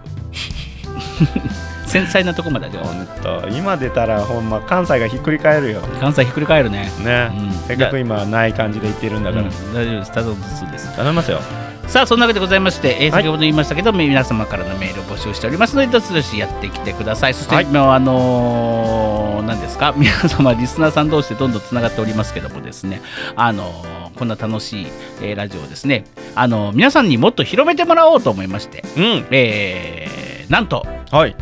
[1.93, 2.83] 繊細なとこまでだよ。
[2.83, 5.81] ほんと今出たらほんま関西がひっくり返るよ。
[6.01, 6.91] 関西ひっくり返るね。
[7.05, 7.51] ね、うん。
[7.67, 10.11] せっかく今ない感じで言ってるんだから、うん大丈夫です。
[10.11, 10.95] ただのです。
[10.95, 11.39] 頼みますよ。
[11.87, 17.33] さあそんなわけでございまして、えーはい先ほど言いましたけど、皆様からのメールを募集しておりますのでどしどしやってきてください。
[17.33, 19.93] そして、はい今あのー何ですか？
[19.95, 23.01] 皆様リスナーさん同士でどんどんつながっておりますけどもですね。
[23.35, 24.87] あのーこんな楽しい、
[25.21, 26.05] えーラジオをですね。
[26.35, 29.25] あのー皆さんにもっと広めてもらおうと思いまして、うん。
[29.31, 31.35] えーなんと、はい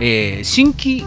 [0.00, 1.04] えー新規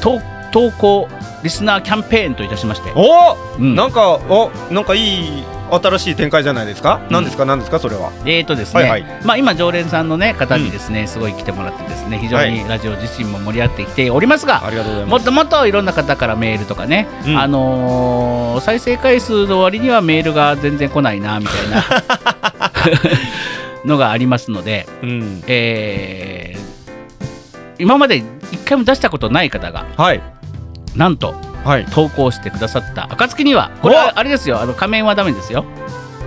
[0.00, 0.20] 投
[0.52, 1.08] 投稿
[1.42, 3.74] リスナーキャンペーンといたしまして、お、うん。
[3.74, 7.12] なんかおなんかいい新しい展開じゃないですか、うん。
[7.12, 7.44] 何ですか？
[7.44, 7.78] 何ですか？
[7.78, 8.10] それは。
[8.26, 9.20] えーとですね、はいはい。
[9.24, 15.10] まあ、今常連さんの、ね、方にですね、すごい来てもらってですね非常にラジオ自身も盛り上がってきておりますが、ありがとうございます。
[15.12, 17.38] もっともっといろんな方からメールとかね、うん。
[17.38, 21.84] あのー再生回数の割にはメールが全然来ないなみたいな
[23.86, 25.44] のがありますので、うん。
[25.46, 26.59] えー
[27.80, 30.22] 今まで一回も出したことない方がはい。
[30.96, 31.84] なんとはい。
[31.86, 33.04] 投稿してくださった。
[33.12, 34.60] 暁にはこれはあれですよ。
[34.60, 35.64] あの仮面はダメですよ。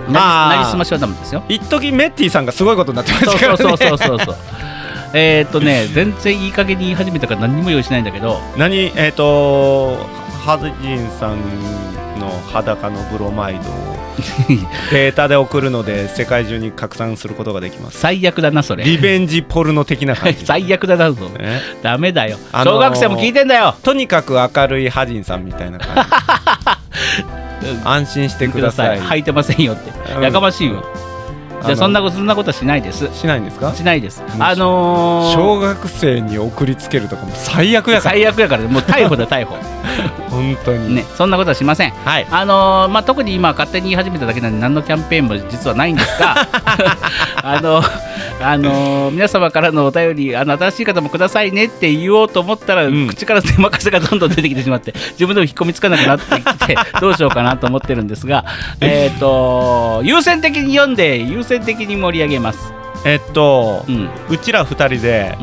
[0.08, 0.56] なあ。
[0.56, 1.42] なりすましはダメですよ。
[1.48, 3.56] 一時メッティさんがすごいことになってまそうしたからね。
[3.58, 4.36] そうそうそうそうそう。
[5.16, 8.40] えーっとね全然いい加減に言い始めたから何にも用意しないんだけど。
[8.56, 9.96] 何えっ、と
[10.44, 11.38] ハズジンさん
[12.20, 14.03] の裸のブロマイドを
[14.90, 17.98] データで送るので世界中に拡散することができます。
[17.98, 18.84] 最悪だなそれ。
[18.84, 21.28] リベンジポルノ的な感じ、 最悪だなぞ。
[21.28, 23.74] ね、ダメだよ、あのー小学生も聞いてんだよ。
[23.82, 27.74] とにかく明るいハジンさんみたいな感じ。
[27.84, 29.00] 安心してください。
[29.00, 29.62] 履いてません。
[29.62, 30.22] よって、うん。
[30.22, 30.84] やかましいよ
[31.66, 33.08] じゃあそんなこことそんなことはしないです。
[33.14, 33.74] しないんですか？
[33.74, 34.22] しないです。
[34.22, 38.12] うあのー小学生に送りつけるとかも最悪やから。
[38.14, 38.62] 最悪やから。
[38.64, 39.56] もう逮捕だ逮捕。
[40.30, 40.94] 本当に。
[40.94, 41.90] ねそんなことはしません。
[42.04, 42.26] はい。
[42.30, 46.34] あのーまあ、特に今勝手に言い始めただけなんで何のキャンペーンも実はないんですが
[47.42, 47.82] あの
[48.40, 53.06] あのー皆様からのお便りあの新しい方もくださいねって言おうと思ったら、うん。
[53.06, 58.44] 口から出任せがどんどん出てきてしまって 自分でも引っ込みつかなくなってきてどうしようかなと思ってるんですが、
[58.80, 62.72] えー、と優先的に読んで優先的に盛り上げます。
[63.04, 64.08] えっとう、ん。
[64.30, 65.36] うちら二人で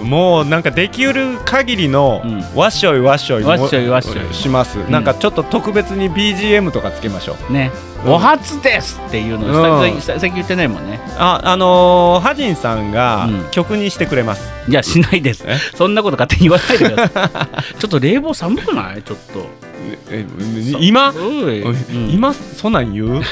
[0.00, 0.08] うん。
[0.08, 2.44] もうなんかできうる限りのうん。
[2.54, 4.34] わっしょいわっしょいもわっしょいわっしょい。
[4.34, 7.52] します、んなんかちょっと特別に BGM とかつけましょう。
[7.52, 10.98] ね、うんお初ですっていうの久々最近言ってないもんね。
[11.18, 13.50] ああのー、ハジンさんがうん。
[13.50, 15.44] 曲にしてくれます、いや、しないです。
[15.46, 15.56] え？
[15.74, 17.74] そんなこと勝手に言わないでください。
[17.80, 19.02] ちょっと冷房寒くない？
[19.02, 19.46] ちょっと。
[20.10, 20.24] え
[20.80, 21.12] 今、
[22.10, 22.32] 今？
[22.34, 23.22] そんなん言 う？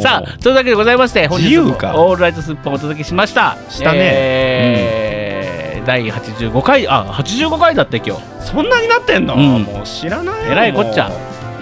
[0.00, 3.56] さあ、というわけでございまして、本日オールライトスッポンをお届けしました。
[3.70, 3.98] したね。
[4.00, 8.22] えー第85回、あ、85回だって今日。
[8.40, 9.62] そんなになってんの、うん。
[9.64, 11.10] もう知らないよえらいこっちゃ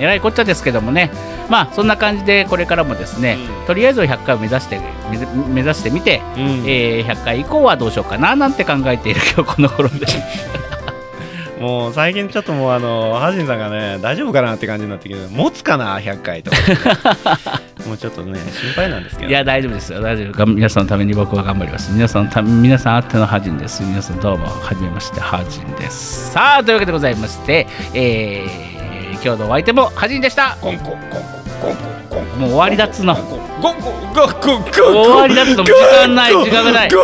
[0.03, 1.11] えらいこっちゃですけどもね。
[1.49, 3.67] まあ、そんな感じで、これからもですね、うん。
[3.67, 4.81] とりあえず100回を目指して、
[5.49, 6.43] 目指してみて、うん。
[6.67, 10.07] えー100回以降はどうしようかななんて考えている 今日この頃で。
[11.61, 16.57] もう最近ちょっともうあのハジンさんがね大丈夫かなって感じになってきて持つかな100回とか。
[17.87, 19.31] もうちょっとね心配なんですけど。
[19.31, 20.01] いや大丈夫ですよ。
[20.01, 20.33] 大丈夫。
[20.33, 21.93] が皆さんのために僕は頑張ります。
[21.93, 23.85] 皆さんのため皆さんあってのハジンです。
[23.85, 26.33] 皆さんどうもはじめましてハジンです。
[26.33, 28.72] さあというわけでございまして、えー
[29.25, 30.59] 今日のお相手もはじんでした。
[30.61, 31.99] コンコンコンコンコンコ。
[31.99, 32.02] ン
[32.43, 33.25] もう終わりだっつの終
[33.63, 35.63] わりだっつの。
[35.65, 36.97] 時間ない時間がない時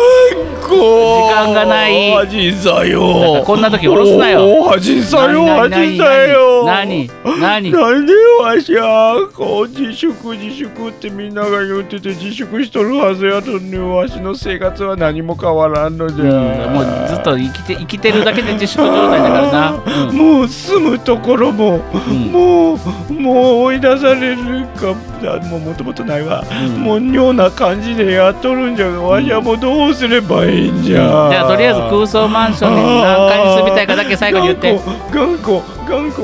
[1.32, 8.12] 間がないハジンさよこんな時下ろすなよおーハジンさよハジンさよ何何何なんで
[8.42, 19.70] わしはこう自粛自粛ってみんなが言ってて自粛しとるはずやとにわしの生活は何も変わらんのじゃ、うんもうずっと生きて生きてるだけで自粛状態だからな、
[20.08, 24.94] うんもう住むところも、んもうもう追い出されるか
[25.34, 26.82] あもうもともとないわ、うん。
[26.82, 28.88] もう妙な感じでやっとるんじゃ。
[28.88, 34.78] わしはもうどうすればいいんじゃ、じゃあとりあえず空想マンションに何階に住みたいかだけ最後に言って。
[35.12, 36.22] 頑固頑固。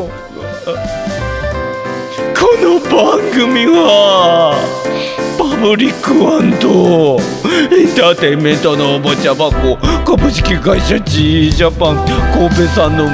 [2.34, 4.54] この番組は
[5.38, 7.18] パブリックワンと
[7.74, 13.08] エンターテインメントのおもちゃ箱株式会社 G ジャパン神戸三宮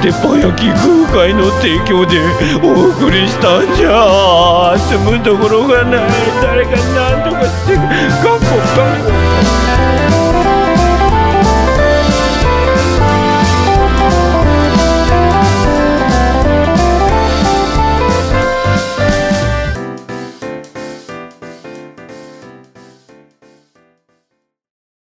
[0.00, 2.20] 鉄板焼き空海の提供で
[2.62, 6.10] お送りしたんじゃ住むところがない
[6.42, 9.17] 誰か何とかして頑固頑固